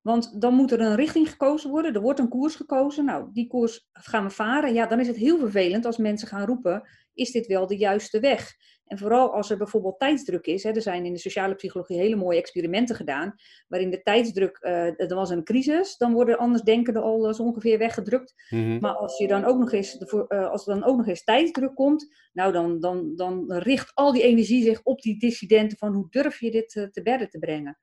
[0.07, 3.05] Want dan moet er een richting gekozen worden, er wordt een koers gekozen.
[3.05, 4.75] Nou, die koers gaan we varen.
[4.75, 8.21] Ja, dan is het heel vervelend als mensen gaan roepen: is dit wel de juiste
[8.21, 8.55] weg?
[8.85, 10.63] En vooral als er bijvoorbeeld tijdsdruk is.
[10.63, 13.35] Hè, er zijn in de sociale psychologie hele mooie experimenten gedaan.
[13.69, 17.79] Waarin de tijdsdruk, uh, er was een crisis, dan worden anders denkenden al zo ongeveer
[17.79, 18.35] weggedrukt.
[18.51, 18.79] Mhm.
[18.81, 21.75] Maar als, je dan ook nog eens, uh, als er dan ook nog eens tijdsdruk
[21.75, 26.07] komt, nou dan, dan, dan richt al die energie zich op die dissidenten van hoe
[26.11, 27.79] durf je dit uh, te bedden te brengen.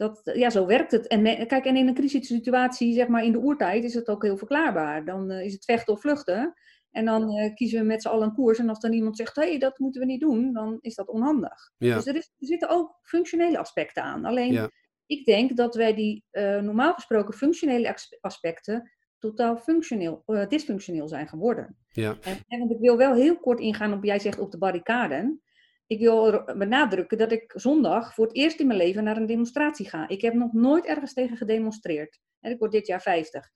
[0.00, 1.06] Dat, ja, zo werkt het.
[1.06, 4.36] En kijk, en in een crisissituatie, zeg maar in de oertijd, is het ook heel
[4.36, 5.04] verklaarbaar.
[5.04, 6.54] Dan is het vechten of vluchten.
[6.90, 8.58] En dan uh, kiezen we met z'n allen een koers.
[8.58, 11.08] En als dan iemand zegt, hé, hey, dat moeten we niet doen, dan is dat
[11.08, 11.72] onhandig.
[11.78, 14.24] Dus er, is, er, zitten ook functionele aspecten aan.
[14.24, 14.70] Alleen,
[15.06, 21.28] ik denk dat wij die uh, normaal gesproken functionele aspecten totaal functioneel, uh, dysfunctioneel zijn
[21.28, 21.76] geworden.
[21.88, 22.16] Ja.
[22.20, 25.42] En, en, ik wil wel heel kort ingaan op, jij zegt op de barricaden.
[25.90, 29.88] Ik wil benadrukken dat ik zondag voor het eerst in mijn leven naar een demonstratie
[29.88, 30.08] ga.
[30.08, 32.20] Ik heb nog nooit ergens tegen gedemonstreerd.
[32.40, 33.50] En ik word dit jaar 50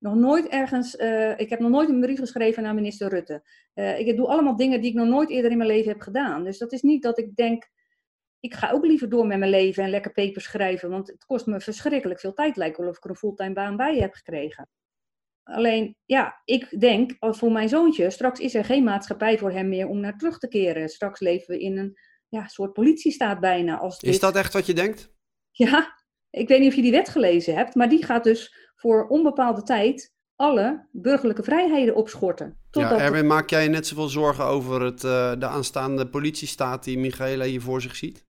[0.00, 3.42] nog nooit ergens, uh, ik heb nog nooit een brief geschreven naar minister Rutte.
[3.74, 6.44] Uh, ik doe allemaal dingen die ik nog nooit eerder in mijn leven heb gedaan.
[6.44, 7.68] Dus dat is niet dat ik denk,
[8.40, 11.46] ik ga ook liever door met mijn leven en lekker papers schrijven, want het kost
[11.46, 14.68] me verschrikkelijk veel tijd, lijkt wel of ik er een fulltime baan bij heb gekregen.
[15.42, 19.88] Alleen, ja, ik denk voor mijn zoontje, straks is er geen maatschappij voor hem meer
[19.88, 20.88] om naar terug te keren.
[20.88, 23.78] Straks leven we in een ja, soort politiestaat bijna.
[23.78, 24.10] Als dit...
[24.10, 25.12] Is dat echt wat je denkt?
[25.50, 25.96] Ja,
[26.30, 29.62] ik weet niet of je die wet gelezen hebt, maar die gaat dus voor onbepaalde
[29.62, 32.58] tijd alle burgerlijke vrijheden opschorten.
[32.70, 37.44] Ja, Erwin, maak jij net zoveel zorgen over het, uh, de aanstaande politiestaat die Michaela
[37.44, 38.28] hier voor zich ziet?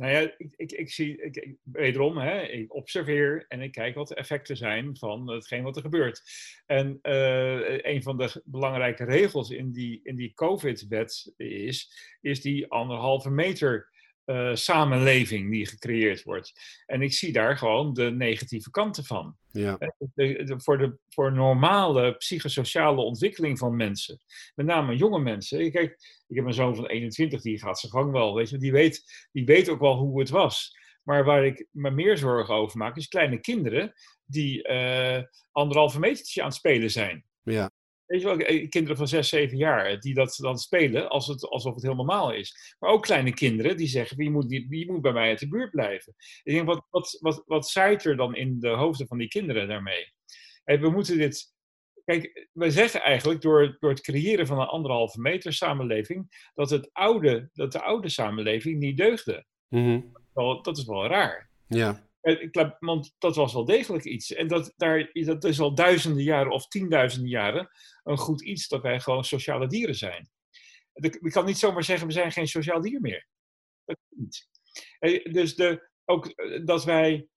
[0.00, 4.08] Nou ja, ik, ik, ik zie, ik, wederom, hè, ik observeer en ik kijk wat
[4.08, 6.22] de effecten zijn van hetgeen wat er gebeurt.
[6.66, 12.70] En uh, een van de belangrijke regels in die, in die COVID-wet is, is die
[12.70, 13.88] anderhalve meter
[14.30, 16.52] uh, samenleving die gecreëerd wordt.
[16.86, 19.36] En ik zie daar gewoon de negatieve kanten van.
[19.52, 19.78] Ja.
[20.14, 24.18] De, voor, de, voor normale psychosociale ontwikkeling van mensen,
[24.54, 25.70] met name jonge mensen.
[25.70, 25.90] Kijk,
[26.26, 29.28] ik heb een zoon van 21, die gaat zijn gang wel, weet je, die weet,
[29.32, 30.78] die weet ook wel hoe het was.
[31.02, 33.92] Maar waar ik me meer zorgen over maak, is kleine kinderen
[34.24, 35.22] die uh,
[35.52, 37.24] anderhalve metertje aan het spelen zijn.
[37.42, 37.70] Ja.
[38.10, 41.26] Weet je wel, eh, kinderen van 6, 7 jaar eh, die dat dan spelen als
[41.26, 42.76] het, alsof het heel normaal is.
[42.78, 45.70] Maar ook kleine kinderen die zeggen: je moet, je moet bij mij uit de buurt
[45.70, 46.14] blijven.
[46.42, 49.68] Ik denk, wat, wat, wat, wat zaait er dan in de hoofden van die kinderen
[49.68, 50.12] daarmee?
[50.64, 51.58] we moeten dit.
[52.04, 56.88] Kijk, we zeggen eigenlijk door, door het creëren van een anderhalve meter samenleving dat, het
[56.92, 59.44] oude, dat de oude samenleving niet deugde.
[59.68, 60.18] Mm
[60.62, 61.50] dat is wel raar.
[61.66, 62.09] Ja.
[62.78, 64.32] Want dat was wel degelijk iets.
[64.32, 67.70] En dat, daar, is al duizenden jaren of tienduizenden jaren
[68.02, 70.30] een goed iets dat wij gewoon sociale dieren zijn.
[70.92, 73.26] Ik kan niet zomaar zeggen, we zijn geen sociaal dier meer.
[73.84, 74.48] Dat niet.
[75.32, 77.28] Dus de, ook eh, dat wij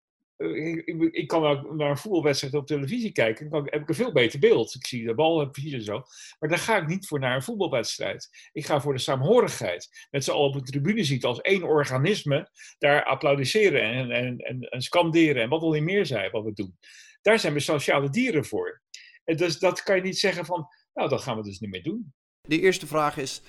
[0.44, 3.50] ik, ik, kan ook naar een voetbalwedstrijd op televisie kijken.
[3.50, 4.76] Dan heb ik een veel beter beeld.
[4.76, 6.04] Ik zie de bal precies en zo.
[6.40, 8.50] Maar daar ga ik niet voor naar een voetbalwedstrijd.
[8.52, 10.08] Ik ga voor de saamhorigheid.
[10.12, 12.50] Met z'n allen op de tribune ziet als één organisme.
[12.78, 15.42] Daar applaudisseren en, en, en, en scanderen.
[15.42, 16.78] En wat al niet meer zijn wat we doen.
[17.22, 18.82] Daar zijn we sociale dieren voor.
[19.24, 20.68] En dus dat kan je niet zeggen van.
[20.94, 22.14] Nou, dat gaan we dus niet meer doen.
[22.42, 23.42] De eerste vraag is.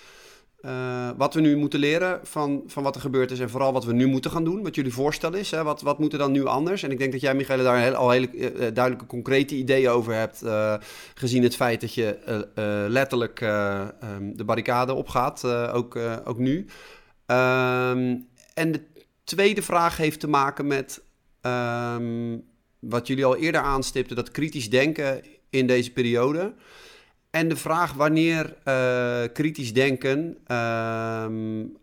[0.64, 3.84] Uh, wat we nu moeten leren van, van wat er gebeurd is en vooral wat
[3.84, 4.62] we nu moeten gaan doen.
[4.62, 5.50] Wat jullie voorstel is.
[5.50, 5.62] Hè?
[5.62, 6.82] Wat, wat moet er dan nu anders?
[6.82, 10.42] En ik denk dat jij, Michele, daar al hele uh, duidelijke, concrete ideeën over hebt.
[11.14, 12.18] Gezien het feit dat je
[12.88, 16.66] letterlijk um, de barricade opgaat, ook, ook nu.
[17.26, 18.80] Um, en de
[19.24, 21.02] tweede vraag heeft te maken met
[21.42, 22.44] um,
[22.78, 26.54] wat jullie al eerder aanstipten: dat kritisch denken in deze periode.
[27.34, 31.26] En de vraag wanneer uh, kritisch denken uh,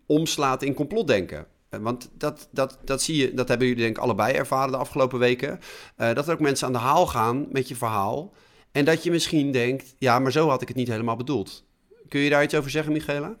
[0.06, 1.46] omslaat in complotdenken.
[1.68, 5.18] Want dat, dat, dat zie je, dat hebben jullie denk ik allebei ervaren de afgelopen
[5.18, 5.60] weken.
[5.98, 8.32] Uh, dat er ook mensen aan de haal gaan met je verhaal.
[8.70, 11.64] En dat je misschien denkt, ja, maar zo had ik het niet helemaal bedoeld.
[12.08, 13.36] Kun je daar iets over zeggen, Michaela?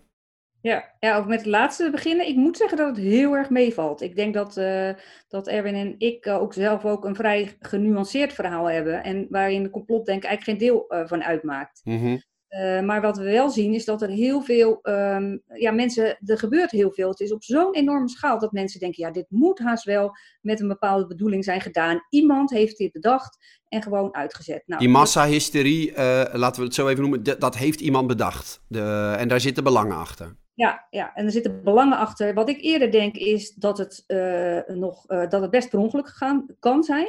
[0.62, 2.28] Ja, ja, ook met het laatste beginnen.
[2.28, 4.00] Ik moet zeggen dat het heel erg meevalt.
[4.00, 4.90] Ik denk dat, uh,
[5.28, 9.04] dat Erwin en ik uh, ook zelf ook een vrij genuanceerd verhaal hebben.
[9.04, 11.80] En waarin de complotdenken eigenlijk geen deel uh, van uitmaakt.
[11.84, 12.20] Mm
[12.84, 16.70] maar wat we wel zien is dat er heel veel, um, ja mensen, er gebeurt
[16.70, 17.08] heel veel.
[17.08, 20.60] Het is op zo'n enorme schaal dat mensen denken, ja dit moet haast wel met
[20.60, 22.00] een bepaalde bedoeling zijn gedaan.
[22.08, 24.62] Iemand heeft dit bedacht en gewoon uitgezet.
[24.66, 25.92] Nou, Die massahysterie,
[26.32, 28.62] laten we het zo even noemen, dat heeft iemand bedacht.
[28.68, 30.36] De, en daar zitten belangen achter.
[30.54, 32.34] Ja, ja, en er zitten belangen achter.
[32.34, 36.08] Wat ik eerder denk is dat het, uh, nog, uh, dat het best per ongeluk
[36.08, 37.08] gegaan kan zijn.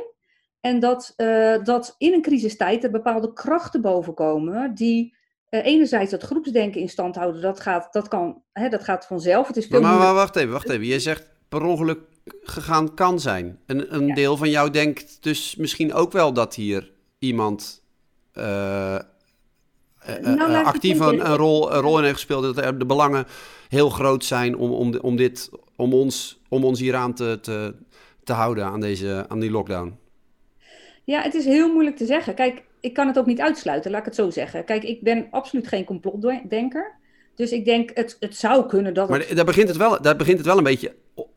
[0.60, 5.16] En dat, uh, dat in een crisistijd er bepaalde krachten bovenkomen die
[5.50, 7.42] enerzijds dat groepsdenken in stand houden.
[7.42, 9.48] Dat gaat, dat kan, hè, dat gaat vanzelf.
[9.48, 10.86] Het is veel maar, maar, wacht even, wacht even.
[10.86, 12.00] Je zegt per ongeluk
[12.42, 13.60] gegaan kan zijn.
[13.66, 17.84] Een, een deel van jou denkt dus misschien ook wel dat hier iemand
[20.22, 22.56] Nou, actief een, een, rol, een rol in heeft gespeeld.
[22.56, 23.26] Dat de belangen
[23.70, 27.76] heel groot zijn om, om, om, dit, om, ons, om ons hieraan te, te,
[28.24, 29.98] te houden, aan, deze, aan die lockdown.
[31.04, 32.36] Ja, het is heel moeilijk te zeggen.
[32.36, 34.66] Kijk, ik kan het ook niet uitsluiten, laat ik het zo zeggen.
[34.66, 36.96] Kijk, ik ben absoluut geen complotdenker.
[37.36, 39.10] Dus ik denk, het, het zou kunnen dat.
[39.10, 40.94] Maar daar, begint het wel, daar begint het wel een beetje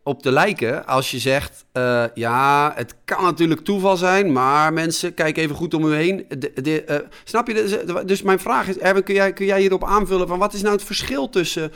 [0.07, 0.87] op te lijken.
[0.87, 5.75] Als je zegt, uh, ja, het kan natuurlijk toeval zijn, maar mensen, kijk even goed
[5.75, 6.27] om u heen.
[6.65, 8.03] Uh, snap je?
[8.07, 10.75] Dus mijn vraag is, Erwin, kun jij, kun jij hierop aanvullen van wat is nou
[10.75, 11.73] het verschil tussen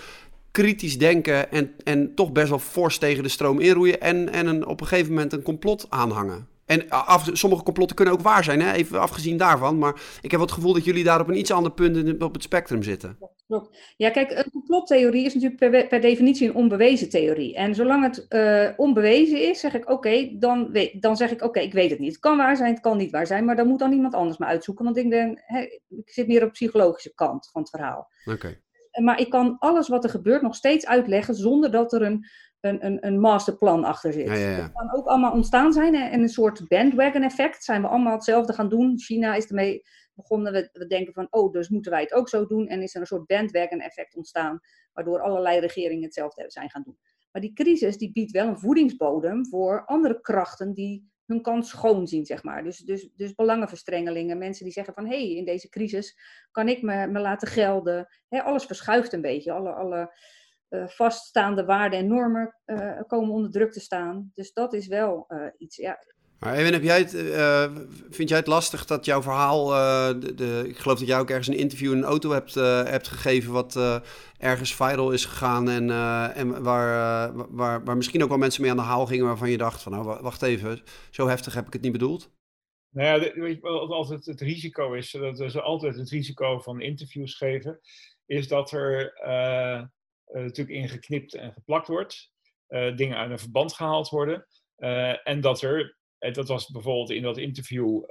[0.50, 4.66] kritisch denken en, en toch best wel fors tegen de stroom inroeien en, en een,
[4.66, 6.48] op een gegeven moment een complot aanhangen?
[6.66, 8.72] En af, sommige complotten kunnen ook waar zijn, hè?
[8.72, 9.78] even afgezien daarvan.
[9.78, 12.42] Maar ik heb het gevoel dat jullie daar op een iets ander punt op het
[12.42, 13.16] spectrum zitten.
[13.50, 13.94] Klopt.
[13.96, 17.54] Ja, kijk, een complottheorie is natuurlijk per, per definitie een onbewezen theorie.
[17.54, 21.72] En zolang het uh, onbewezen is, zeg ik oké, dan, dan zeg ik oké, ik
[21.72, 22.12] weet het niet.
[22.12, 24.38] Het kan waar zijn, het kan niet waar zijn, maar dan moet dan iemand anders
[24.38, 24.84] me uitzoeken.
[24.84, 25.42] Want ik, ben,
[25.88, 28.08] ik zit meer op de psychologische kant van het verhaal.
[28.24, 28.60] Oké.
[29.02, 32.26] Maar ik kan alles wat er gebeurt nog steeds uitleggen zonder dat er een
[32.60, 34.38] een, een, een masterplan achter zit.
[34.38, 37.64] Ja, Dat kan ook allemaal ontstaan zijn en een soort bandwagon effect.
[37.64, 38.98] Zijn we allemaal hetzelfde gaan doen.
[38.98, 39.82] China is ermee
[40.20, 40.52] begonnen.
[40.52, 42.68] We, we denken van, oh, dus moeten wij het ook zo doen.
[42.68, 44.60] En is er een soort bandwagon effect ontstaan,
[44.92, 46.98] waardoor allerlei regeringen hetzelfde zijn gaan doen.
[47.32, 52.06] Maar die crisis die biedt wel een voedingsbodem voor andere krachten die hun kans schoon
[52.06, 52.64] zien, zeg maar.
[52.64, 55.06] Dus, dus, dus belangenverstrengelingen, mensen die zeggen van...
[55.06, 56.18] hé, hey, in deze crisis
[56.50, 58.08] kan ik me, me laten gelden.
[58.28, 59.52] alles verschuift een beetje.
[59.52, 60.14] Alle, alle
[60.68, 64.30] uh, vaststaande waarden en normen uh, komen onder druk te staan.
[64.34, 65.76] Dus dat is wel uh, iets.
[65.76, 65.98] Ja.
[66.40, 67.10] Maar Even, heb jij het,
[68.10, 69.66] vind jij het lastig dat jouw verhaal,
[70.20, 73.08] de, de, ik geloof dat jij ook ergens een interview in een auto hebt, hebt
[73.08, 74.02] gegeven, wat
[74.38, 75.90] ergens viral is gegaan en,
[76.34, 79.56] en waar, waar, waar misschien ook wel mensen mee aan de haal gingen waarvan je
[79.56, 82.30] dacht van nou wacht even, zo heftig heb ik het niet bedoeld?
[82.90, 86.80] Nou ja, weet je, wat altijd het risico is, dat is altijd het risico van
[86.80, 87.80] interviews geven,
[88.26, 89.12] is dat er
[90.32, 92.30] natuurlijk ingeknipt en geplakt wordt.
[92.68, 94.46] Dingen uit een verband gehaald worden.
[95.24, 95.98] En dat er,
[96.32, 98.04] dat was bijvoorbeeld in dat interview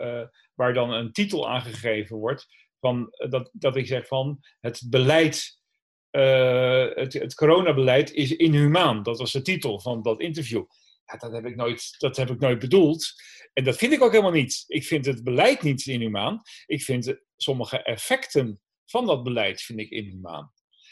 [0.56, 2.48] waar dan een titel aangegeven wordt,
[2.80, 5.62] van, dat, dat ik zeg van het beleid,
[6.10, 9.04] het, het coronabeleid is inhumaan.
[9.04, 10.64] Dat was de titel van dat interview.
[11.06, 13.14] Ja, dat, heb ik nooit, dat heb ik nooit bedoeld.
[13.54, 14.64] En dat vind ik ook helemaal niet.
[14.68, 16.42] Ik vind het beleid niet inhumaan.
[16.66, 20.52] Ik vind sommige effecten van dat beleid vind ik inhumaan.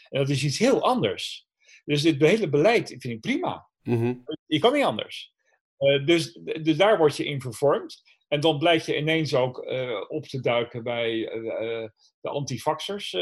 [0.09, 1.47] En dat is iets heel anders.
[1.85, 3.69] Dus dit hele beleid vind ik prima.
[3.83, 5.33] Mm Je kan niet anders.
[5.79, 8.01] Uh, dus, dus daar word je in vervormd.
[8.27, 11.87] En dan blijkt je ineens ook uh, op te duiken bij uh,
[12.19, 13.15] de antifaxers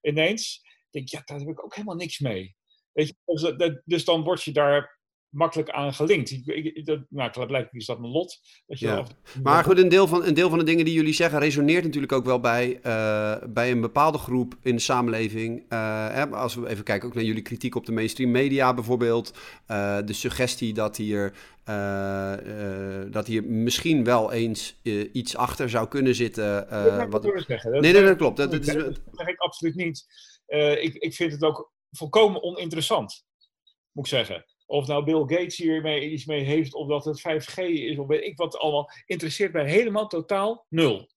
[0.00, 0.60] ineens.
[0.62, 2.56] Ik denk, ja, daar heb ik ook helemaal niks mee.
[2.92, 4.95] Weet je, dus, dus dan word je daar
[5.36, 6.30] makkelijk aan gelinkt.
[6.30, 8.40] Ik, ik, dat, nou, blijkelijk is dat mijn lot.
[8.66, 9.06] Dat je ja.
[9.42, 12.12] Maar goed, een deel, van, een deel van de dingen die jullie zeggen resoneert natuurlijk
[12.12, 15.58] ook wel bij, uh, bij een bepaalde groep in de samenleving.
[15.58, 19.32] Uh, hè, als we even kijken ook naar jullie kritiek op de mainstream media bijvoorbeeld.
[19.68, 21.32] Uh, de suggestie dat hier,
[23.10, 24.80] dat hier misschien wel eens
[25.12, 26.66] iets achter zou kunnen zitten.
[26.70, 27.44] dat wat...
[27.46, 27.72] zeggen.
[27.72, 28.36] Dat nee, nee, dat klopt.
[28.36, 28.72] Dat, dat, is...
[28.74, 30.06] dat zeg ik absoluut niet.
[30.80, 33.24] ik, ik vind het ook volkomen oninteressant,
[33.92, 34.44] moet ik zeggen.
[34.66, 38.24] Of nou Bill Gates hiermee iets mee heeft, of dat het 5G is, of weet
[38.24, 41.08] ik wat allemaal, interesseert mij helemaal totaal nul.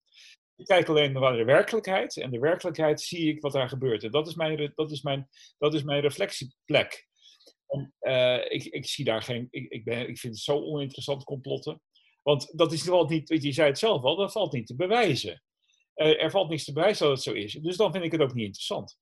[0.55, 4.03] Ik kijk alleen naar de werkelijkheid en de werkelijkheid zie ik wat daar gebeurt.
[4.03, 7.07] En dat is mijn, dat is mijn, dat is mijn reflectieplek.
[7.67, 11.23] En, uh, ik, ik zie daar geen, ik, ik, ben, ik vind het zo oninteressant
[11.23, 11.81] complotten.
[12.23, 15.43] Want dat is wel niet, je zei het zelf al, dat valt niet te bewijzen.
[15.95, 17.53] Uh, er valt niets te bewijzen dat het zo is.
[17.53, 18.97] Dus dan vind ik het ook niet interessant.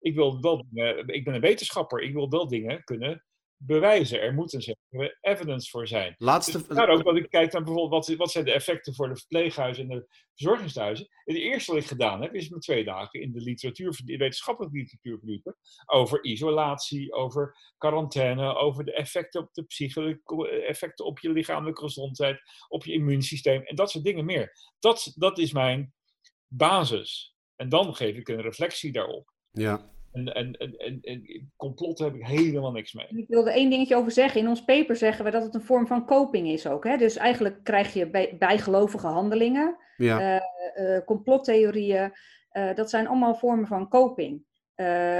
[0.00, 0.66] Ik, wil wel,
[1.06, 3.24] ik ben een wetenschapper, ik wil wel dingen kunnen
[3.56, 4.20] bewijzen.
[4.20, 6.14] Er moet een zekere evidence voor zijn.
[6.18, 6.66] Laatste...
[6.66, 9.90] Dus ook dat ik kijk naar bijvoorbeeld wat, wat zijn de effecten voor de verpleeghuizen
[9.90, 11.08] en de verzorgingshuizen.
[11.24, 14.76] Het eerste wat ik gedaan heb, is me twee dagen in de literatuur, de wetenschappelijke
[14.78, 15.56] literatuur verdiepen.
[15.86, 20.20] Over isolatie, over quarantaine, over de effecten op de psyche,
[20.66, 24.52] effecten op je lichamelijke gezondheid, op je immuunsysteem en dat soort dingen meer.
[24.78, 25.94] Dat, dat is mijn
[26.48, 27.34] basis.
[27.56, 29.32] En dan geef ik een reflectie daarop.
[29.50, 29.94] Ja.
[30.16, 33.06] En, en, en, en, complot heb ik helemaal niks mee.
[33.08, 34.40] Ik wilde één dingetje over zeggen.
[34.40, 36.84] In ons paper zeggen we dat het een vorm van coping is ook.
[36.84, 36.96] Hè?
[36.96, 40.42] Dus eigenlijk krijg je bij, bijgelovige handelingen, ja.
[40.76, 42.12] uh, complottheorieën.
[42.52, 44.44] Uh, dat zijn allemaal vormen van coping.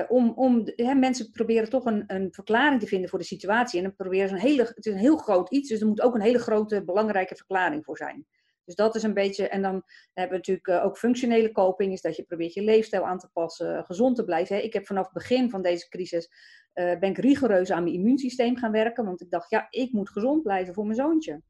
[0.09, 3.79] om, om, hè, mensen proberen toch een, een verklaring te vinden voor de situatie.
[3.79, 6.03] En dan proberen ze een hele, het is een heel groot iets, dus er moet
[6.03, 8.27] ook een hele grote, belangrijke verklaring voor zijn.
[8.67, 12.01] Dus dat is een beetje, en dan hebben we natuurlijk eh, ook functionele coping, is
[12.01, 14.65] dat je probeert je leefstijl aan te passen, gezond te blijven.
[14.65, 16.31] Ik heb vanaf het begin van deze crisis,
[16.75, 20.11] uh, ben ik rigoureus aan mijn immuunsysteem gaan werken, want ik dacht, ja, ik moet
[20.11, 21.43] gezond blijven voor mijn zoontje.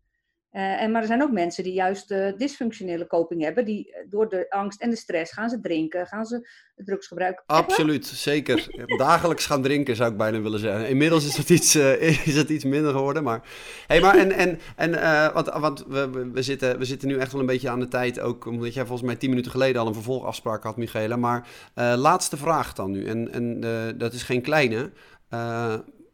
[0.56, 3.64] Uh, en, maar er zijn ook mensen die juist dysfunctionele coping hebben.
[3.64, 7.42] Die uh, door de angst en de stress gaan ze drinken, gaan ze drugs gebruiken.
[7.46, 8.86] Absoluut, zeker.
[8.96, 10.88] Dagelijks gaan drinken zou ik bijna willen zeggen.
[10.88, 11.74] Inmiddels is het iets,
[12.30, 13.22] is het iets minder geworden.
[13.22, 13.42] Maar,
[13.86, 14.90] hey, maar en, en, en
[15.32, 18.20] want, want we, we, zitten, we zitten nu echt wel een beetje aan de tijd.
[18.20, 21.16] Ook omdat jij volgens mij tien minuten geleden al een vervolgafspraak had, Michele.
[21.16, 23.06] Maar laatste vraag dan nu.
[23.06, 23.60] En, en
[23.98, 24.90] dat is geen kleine.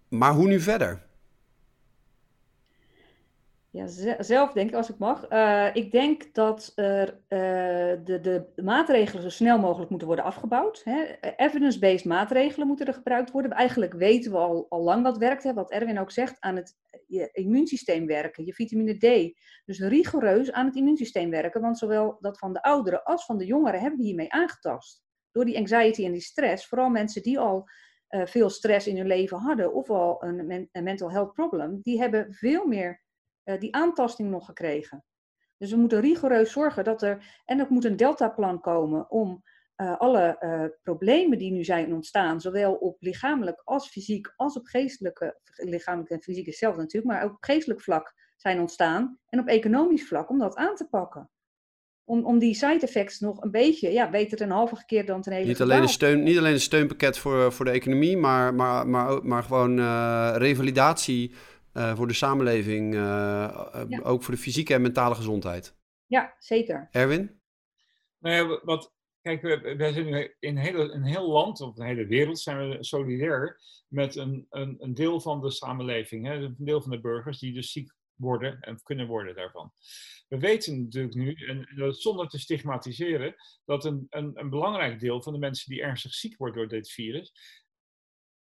[0.09, 1.11] maar hoe nu verder?
[3.73, 3.87] Ja,
[4.23, 5.31] zelf denk ik, als ik mag.
[5.31, 7.39] Uh, ik denk dat er, uh,
[8.05, 10.85] de, de maatregelen zo snel mogelijk moeten worden afgebouwd.
[11.37, 13.51] Evidence-based maatregelen moeten er gebruikt worden.
[13.51, 15.43] Eigenlijk weten we al, al lang wat werkt.
[15.43, 15.55] Hè?
[15.55, 19.39] Wat Erwin ook zegt, aan het je immuunsysteem werken, je vitamine D.
[19.65, 21.61] Dus rigoureus aan het immuunsysteem werken.
[21.61, 25.03] Want zowel dat van de ouderen als van de jongeren hebben we hiermee aangetast.
[25.31, 26.67] Door die anxiety en die stress.
[26.67, 27.69] Vooral mensen die al
[28.09, 29.75] veel stress in hun leven hadden.
[29.75, 31.81] Of al een, een mental health problem.
[31.83, 33.02] Die hebben veel meer
[33.59, 35.05] die aantasting nog gekregen.
[35.59, 39.43] Dus we moeten rigoureus zorgen dat er, en er moet een deltaplan komen om
[39.77, 44.67] uh, alle uh, problemen die nu zijn ontstaan, zowel op lichamelijk als fysiek, als op
[44.67, 49.41] geestelijke, lichamelijk en fysiek is hetzelfde natuurlijk, maar ook op geestelijk vlak zijn ontstaan, en
[49.41, 51.31] op economisch vlak om dat aan te pakken.
[52.05, 55.33] Om, om die side effects nog een beetje, ja, beter een halve keer dan ten
[55.33, 58.89] hele niet alleen, een steun, niet alleen een steunpakket voor, voor de economie, maar, maar,
[58.89, 61.35] maar, maar gewoon uh, revalidatie
[61.75, 63.01] uh, voor de samenleving, uh,
[63.89, 64.01] ja.
[64.03, 65.77] ook voor de fysieke en mentale gezondheid.
[66.07, 66.89] Ja, zeker.
[66.91, 67.41] Erwin?
[68.19, 71.87] Nou ja, wat, kijk, we, we zijn nu in hele, een heel land, of een
[71.87, 76.55] hele wereld, zijn we solidair met een, een, een deel van de samenleving, hè, een
[76.59, 79.73] deel van de burgers die dus ziek worden en kunnen worden daarvan.
[80.29, 85.33] We weten natuurlijk nu, en zonder te stigmatiseren, dat een, een, een belangrijk deel van
[85.33, 87.33] de mensen die ernstig ziek worden door dit virus,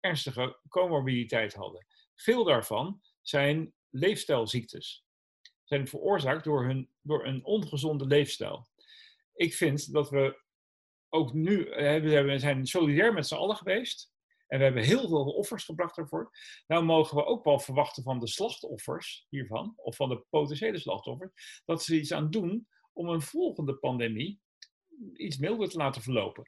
[0.00, 1.86] ernstige comorbiditeit hadden.
[2.14, 5.04] Veel daarvan zijn leefstijlziektes.
[5.64, 8.66] Zijn veroorzaakt door, hun, door een ongezonde leefstijl.
[9.34, 10.40] Ik vind dat we
[11.08, 14.12] ook nu, we zijn solidair met z'n allen geweest.
[14.46, 16.30] En we hebben heel veel offers gebracht daarvoor.
[16.66, 21.62] Nou mogen we ook wel verwachten van de slachtoffers hiervan, of van de potentiële slachtoffers,
[21.64, 24.40] dat ze iets aan doen om een volgende pandemie
[25.14, 26.46] iets milder te laten verlopen.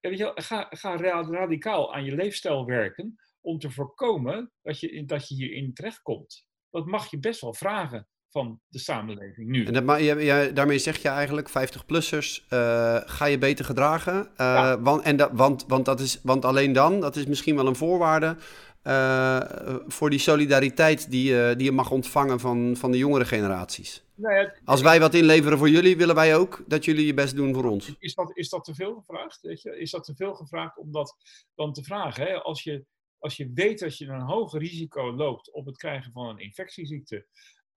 [0.00, 0.96] Weet je, ga, ga
[1.30, 6.46] radicaal aan je leefstijl werken om te voorkomen dat je, dat je hierin terechtkomt.
[6.70, 9.64] Dat mag je best wel vragen van de samenleving nu.
[9.64, 14.14] En dat, ja, daarmee zeg je eigenlijk, 50-plussers, uh, eh, ga je beter gedragen.
[14.14, 14.80] Uh, ja.
[14.80, 17.76] want, en dat, want, want, dat is, want alleen dan, dat is misschien wel een
[17.76, 18.36] voorwaarde
[18.84, 19.40] uh,
[19.86, 24.04] voor die solidariteit die, die je mag ontvangen van, van de jongere generaties.
[24.14, 27.36] Nou ja, Als wij wat inleveren voor jullie, willen wij ook dat jullie je best
[27.36, 27.94] doen voor ons.
[27.98, 29.40] Is dat, is dat te veel gevraagd?
[29.40, 29.78] Weet je?
[29.78, 31.16] Is dat te veel gevraagd om dat
[31.54, 32.26] dan te vragen?
[32.26, 32.34] Hè?
[32.34, 32.84] Als je
[33.18, 37.26] als je weet dat je een hoger risico loopt op het krijgen van een infectieziekte,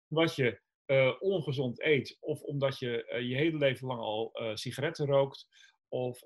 [0.08, 4.54] omdat je uh, ongezond eet of omdat je uh, je hele leven lang al uh,
[4.54, 5.46] sigaretten rookt
[5.88, 6.22] of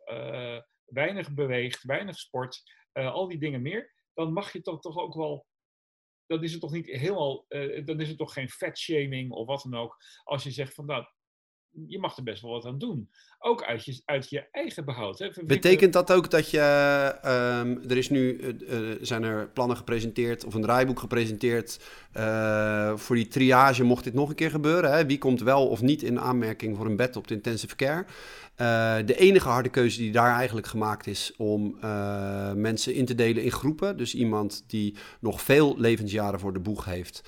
[0.85, 2.63] weinig beweegt, weinig sport,
[2.93, 5.47] al die dingen meer, dan mag je toch, toch ook wel
[6.27, 7.45] dan is het toch niet helemaal,
[7.85, 9.97] dan is het toch geen fat shaming of wat dan ook.
[10.23, 11.05] Als je zegt van nou,
[11.87, 13.09] je mag er best wel wat aan doen.
[13.39, 15.19] Ook uit je, uit je eigen behoud.
[15.19, 15.29] Hè.
[15.45, 16.61] Betekent dat ook dat je,
[17.25, 21.81] um, er is nu, uh, zijn er plannen gepresenteerd of een draaiboek gepresenteerd
[22.95, 24.93] voor die triage mocht dit nog een keer gebeuren?
[24.93, 25.07] Hè?
[25.07, 28.05] Wie komt wel of niet in aanmerking voor een bed op de intensive care?
[29.05, 31.77] De enige harde keuze die daar eigenlijk gemaakt is om
[32.55, 33.97] mensen in te delen in groepen.
[33.97, 37.23] Dus iemand die nog veel levensjaren voor de boeg heeft,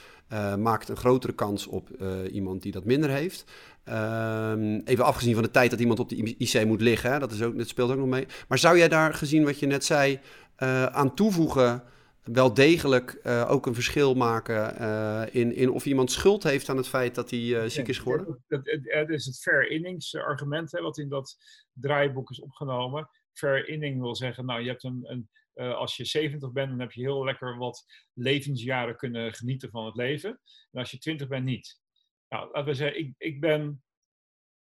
[0.58, 1.88] maakt een grotere kans op
[2.30, 3.44] iemand die dat minder heeft.
[3.88, 7.32] Um, even afgezien van de tijd dat iemand op de IC moet liggen, hè, dat,
[7.32, 8.26] is ook, dat speelt ook nog mee.
[8.48, 10.20] Maar zou jij daar, gezien wat je net zei,
[10.58, 11.82] uh, aan toevoegen,
[12.22, 16.76] wel degelijk uh, ook een verschil maken uh, in, in of iemand schuld heeft aan
[16.76, 18.44] het feit dat hij ziek is geworden?
[18.48, 21.36] Het, is het fair innings argument hè, wat in dat
[21.72, 23.08] draaiboek is opgenomen.
[23.32, 26.92] Fair inning wil zeggen, nou je hebt een, een als je 70 bent, dan heb
[26.92, 30.30] je heel lekker wat levensjaren kunnen genieten van het leven.
[30.70, 31.80] En als je 20 bent, niet.
[32.28, 33.84] Nou, laten we zeggen, ik, ik ben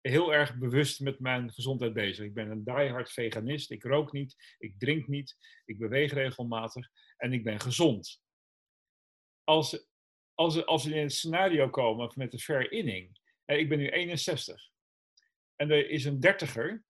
[0.01, 2.25] heel erg bewust met mijn gezondheid bezig.
[2.25, 3.71] Ik ben een diehard veganist.
[3.71, 8.21] Ik rook niet, ik drink niet, ik beweeg regelmatig en ik ben gezond.
[9.43, 9.87] Als,
[10.33, 14.71] als, als we in een scenario komen met een fair inning, ik ben nu 61
[15.61, 16.83] en er is een dertiger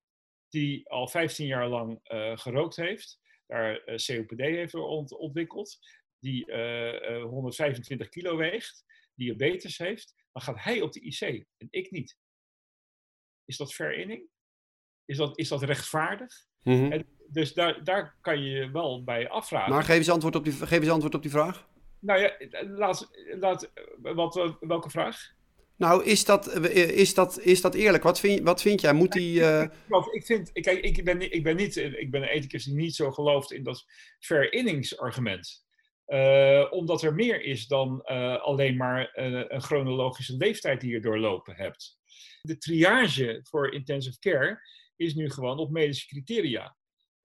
[0.49, 3.19] die al 15 jaar lang uh, gerookt heeft,
[3.51, 5.79] daar eh, COPD heeft ont ontwikkeld,
[6.19, 8.85] die uh, eh, 125 kilo weegt,
[9.15, 12.17] diabetes heeft, dan gaat hij op de IC en ik niet.
[13.45, 14.29] Is dat fair inning?
[15.05, 16.33] Is dat, is dat rechtvaardig?
[16.61, 19.73] Mm en dus daar, daar kan je wel bij afvragen.
[19.73, 21.69] Maar geef eens antwoord op die, geef eens antwoord op die vraag.
[21.99, 22.37] Nou ja,
[22.67, 23.71] laat, laat,
[24.01, 25.33] wat, welke vraag?
[25.82, 28.03] Nou, is dat, is dat, is dat eerlijk?
[28.03, 28.93] Wat vind, wat vind jij?
[28.93, 29.39] Moet die.
[29.39, 29.61] Uh...
[30.11, 33.11] Ik vind, kijk, ik ben, ik ben niet, ik ben een ethicus die niet zo
[33.11, 33.86] gelooft in dat
[34.19, 35.65] fair-innings-argument.
[36.07, 41.55] Uh, omdat er meer is dan uh, alleen maar een chronologische leeftijd die je doorlopen
[41.55, 41.97] hebt.
[42.41, 44.61] De triage voor intensive care
[44.95, 46.75] is nu gewoon op medische criteria.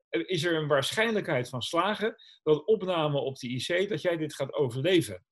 [0.09, 4.53] Is er een waarschijnlijkheid van slagen dat opname op de IC, dat jij dit gaat
[4.53, 5.25] overleven?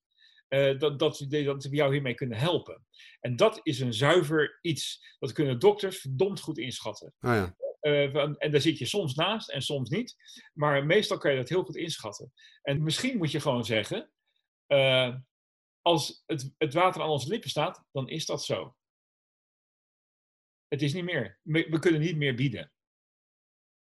[0.49, 2.85] Uh, dat, dat, dat we jou hiermee kunnen helpen.
[3.19, 5.15] En dat is een zuiver iets.
[5.19, 7.13] Dat kunnen dokters verdomd goed inschatten.
[7.19, 7.55] Oh ja.
[7.81, 10.15] Uh, en daar zit je soms naast en soms niet.
[10.53, 12.31] Maar meestal kan je dat heel goed inschatten.
[12.61, 14.11] En misschien moet je gewoon zeggen:
[14.67, 15.15] uh,
[15.81, 18.75] als het, het water aan onze lippen staat, dan is dat zo.
[20.67, 21.39] Het is niet meer.
[21.41, 22.71] We, we kunnen niet meer bieden.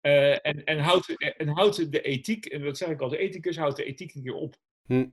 [0.00, 3.84] en, en, houdt, en houdt de ethiek, en dat zeg ik als ethicus, houdt de
[3.84, 4.56] ethiek een keer op.
[4.86, 5.08] Hm.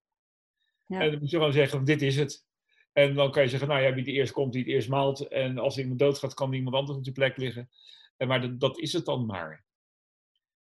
[0.88, 1.00] Ja.
[1.00, 2.46] En dan moet je gewoon zeggen, dit is het.
[2.94, 5.28] En dan kan je zeggen, nou ja, wie het eerst komt, die het eerst maalt.
[5.28, 7.70] En als iemand doodgaat, kan iemand anders op die plek liggen.
[8.18, 9.64] En maar dat, dat is het dan maar.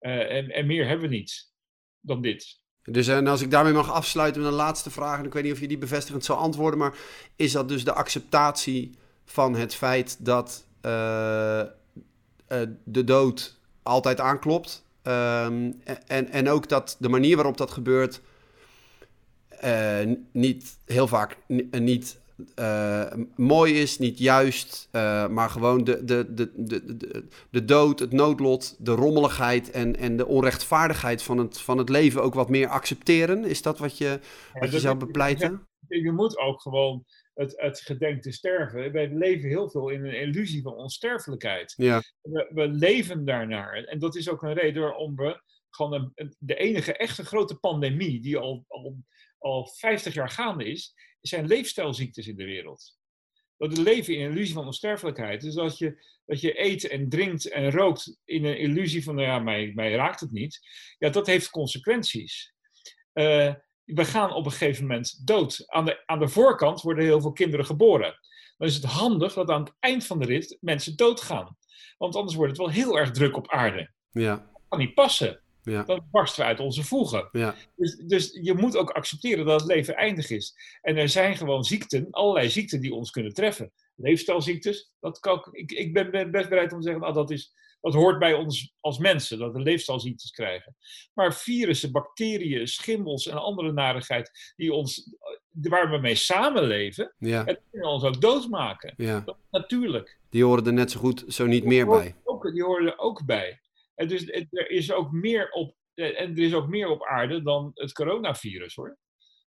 [0.01, 1.53] Uh, en, en meer hebben we niet
[2.01, 2.63] dan dit.
[2.83, 5.53] Dus en als ik daarmee mag afsluiten met een laatste vraag, en ik weet niet
[5.53, 6.97] of je die bevestigend zal antwoorden, maar
[7.37, 8.95] is dat dus de acceptatie
[9.25, 11.63] van het feit dat uh,
[12.49, 14.85] uh, de dood altijd aanklopt?
[15.03, 15.73] Ehm,
[16.07, 18.21] en, en ook dat de manier waarop dat gebeurt
[19.65, 21.37] uh, niet heel vaak
[21.71, 22.23] niet
[22.59, 27.99] uh, mooi is, niet juist, uh, maar gewoon de, de, de, de, de, de dood,
[27.99, 32.49] het noodlot, de rommeligheid en, en de onrechtvaardigheid van het, van het leven ook wat
[32.49, 33.45] meer accepteren?
[33.45, 34.21] Is dat wat je,
[34.53, 35.69] wat je zou bepleiten?
[35.89, 37.05] Je moet ook gewoon
[37.35, 38.93] het, het gedenk te sterven.
[38.93, 41.75] Wij leven heel veel in een illusie van onsterfelijkheid.
[41.77, 42.03] Ja.
[42.23, 43.73] We, we leven daarnaar.
[43.73, 48.21] En dat is ook een reden waarom we gewoon een, de enige echte grote pandemie
[48.21, 48.97] die al, al
[49.45, 52.99] al 50 jaar gaande is, zijn leefstijlziektes in de wereld.
[53.57, 55.41] Dat we leven in een illusie van onsterfelijkheid.
[55.41, 59.27] Dus dat je, dat je eet en drinkt en rookt in een illusie van, nou
[59.27, 60.61] ja, mij, mij raakt het niet.
[60.99, 62.53] Ja, dat heeft consequenties.
[63.15, 65.63] Uh, we gaan op een gegeven moment dood.
[65.67, 68.19] Aan de, aan de voorkant worden heel veel kinderen geboren.
[68.57, 71.57] Dan is het handig dat aan het eind van de rit mensen doodgaan.
[71.99, 73.91] Want anders wordt het wel heel erg druk op aarde.
[74.11, 74.37] Ja.
[74.37, 75.44] Dat kan niet passen.
[75.65, 75.83] Ja.
[75.83, 77.29] Dan barsten we uit onze voegen.
[77.33, 77.55] Ja.
[77.77, 80.55] Dus, dus je moet ook accepteren dat het leven eindig is.
[80.83, 83.73] En er zijn gewoon ziekten, allerlei ziekten die ons kunnen treffen.
[83.97, 87.95] Leefstijlziektes, dat kan, ik, ik ben best bereid om te zeggen, nou, dat, is, dat
[87.95, 90.77] hoort bij ons als mensen, dat we leefstijlziektes krijgen.
[91.15, 95.15] Maar virussen, bacteriën, schimmels en andere narigheid die ons,
[95.51, 97.45] waar we mee samenleven, ja.
[97.45, 98.95] het kunnen ons ook doodmaken.
[98.97, 99.21] Ja.
[99.21, 100.19] Dat, natuurlijk.
[100.31, 102.15] Die horen er net zo goed, zo niet die meer horen bij.
[102.25, 103.61] Ook, die horen er ook bij.
[103.95, 107.71] En dus er is ook meer op, en er is ook meer op aarde dan
[107.75, 108.99] het coronavirus hoor.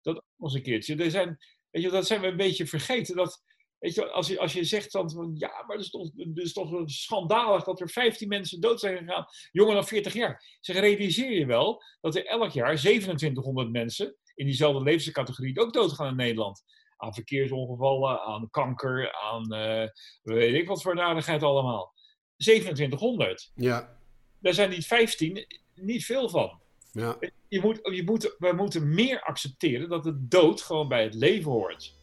[0.01, 0.97] Dat eens een keertje.
[0.97, 1.38] Er zijn,
[1.70, 3.16] weet je, dat zijn we een beetje vergeten.
[3.16, 3.43] Dat,
[3.78, 6.38] weet je, als, je, als je zegt dan van ja, maar het is, toch, het
[6.38, 10.59] is toch schandalig dat er 15 mensen dood zijn gegaan, jonger dan 40 jaar.
[10.61, 16.09] Zeg, realiseer je wel dat er elk jaar 2700 mensen in diezelfde levenscategorie ook doodgaan
[16.09, 16.62] in Nederland.
[16.97, 19.88] Aan verkeersongevallen, aan kanker, aan uh,
[20.22, 21.95] weet ik wat voor nadigheid allemaal.
[22.36, 23.51] 2700.
[23.55, 24.01] Ja.
[24.43, 26.61] Daar zijn die 15 niet veel van.
[26.93, 27.16] Ja.
[27.49, 31.51] Je moet, je moet, we moeten meer accepteren dat de dood gewoon bij het leven
[31.51, 31.95] hoort.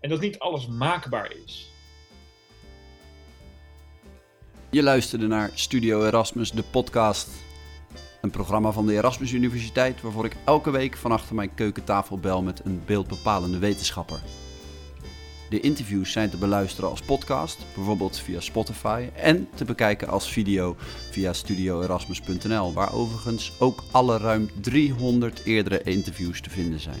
[0.00, 1.70] En dat niet alles maakbaar is.
[4.70, 7.28] Je luisterde naar Studio Erasmus, de podcast.
[8.20, 12.42] Een programma van de Erasmus Universiteit waarvoor ik elke week van achter mijn keukentafel bel
[12.42, 14.20] met een beeldbepalende wetenschapper.
[15.50, 20.76] De interviews zijn te beluisteren als podcast, bijvoorbeeld via Spotify, en te bekijken als video
[21.10, 27.00] via studioerasmus.nl, waar overigens ook alle ruim 300 eerdere interviews te vinden zijn.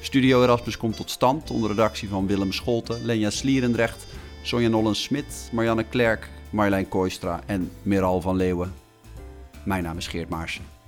[0.00, 4.06] Studio Erasmus komt tot stand onder redactie van Willem Scholten, Lenja Slierendrecht,
[4.42, 8.74] Sonja Nollens-Smit, Marianne Klerk, Marjolein Kooistra en Meral van Leeuwen.
[9.64, 10.79] Mijn naam is Geert Maarsen.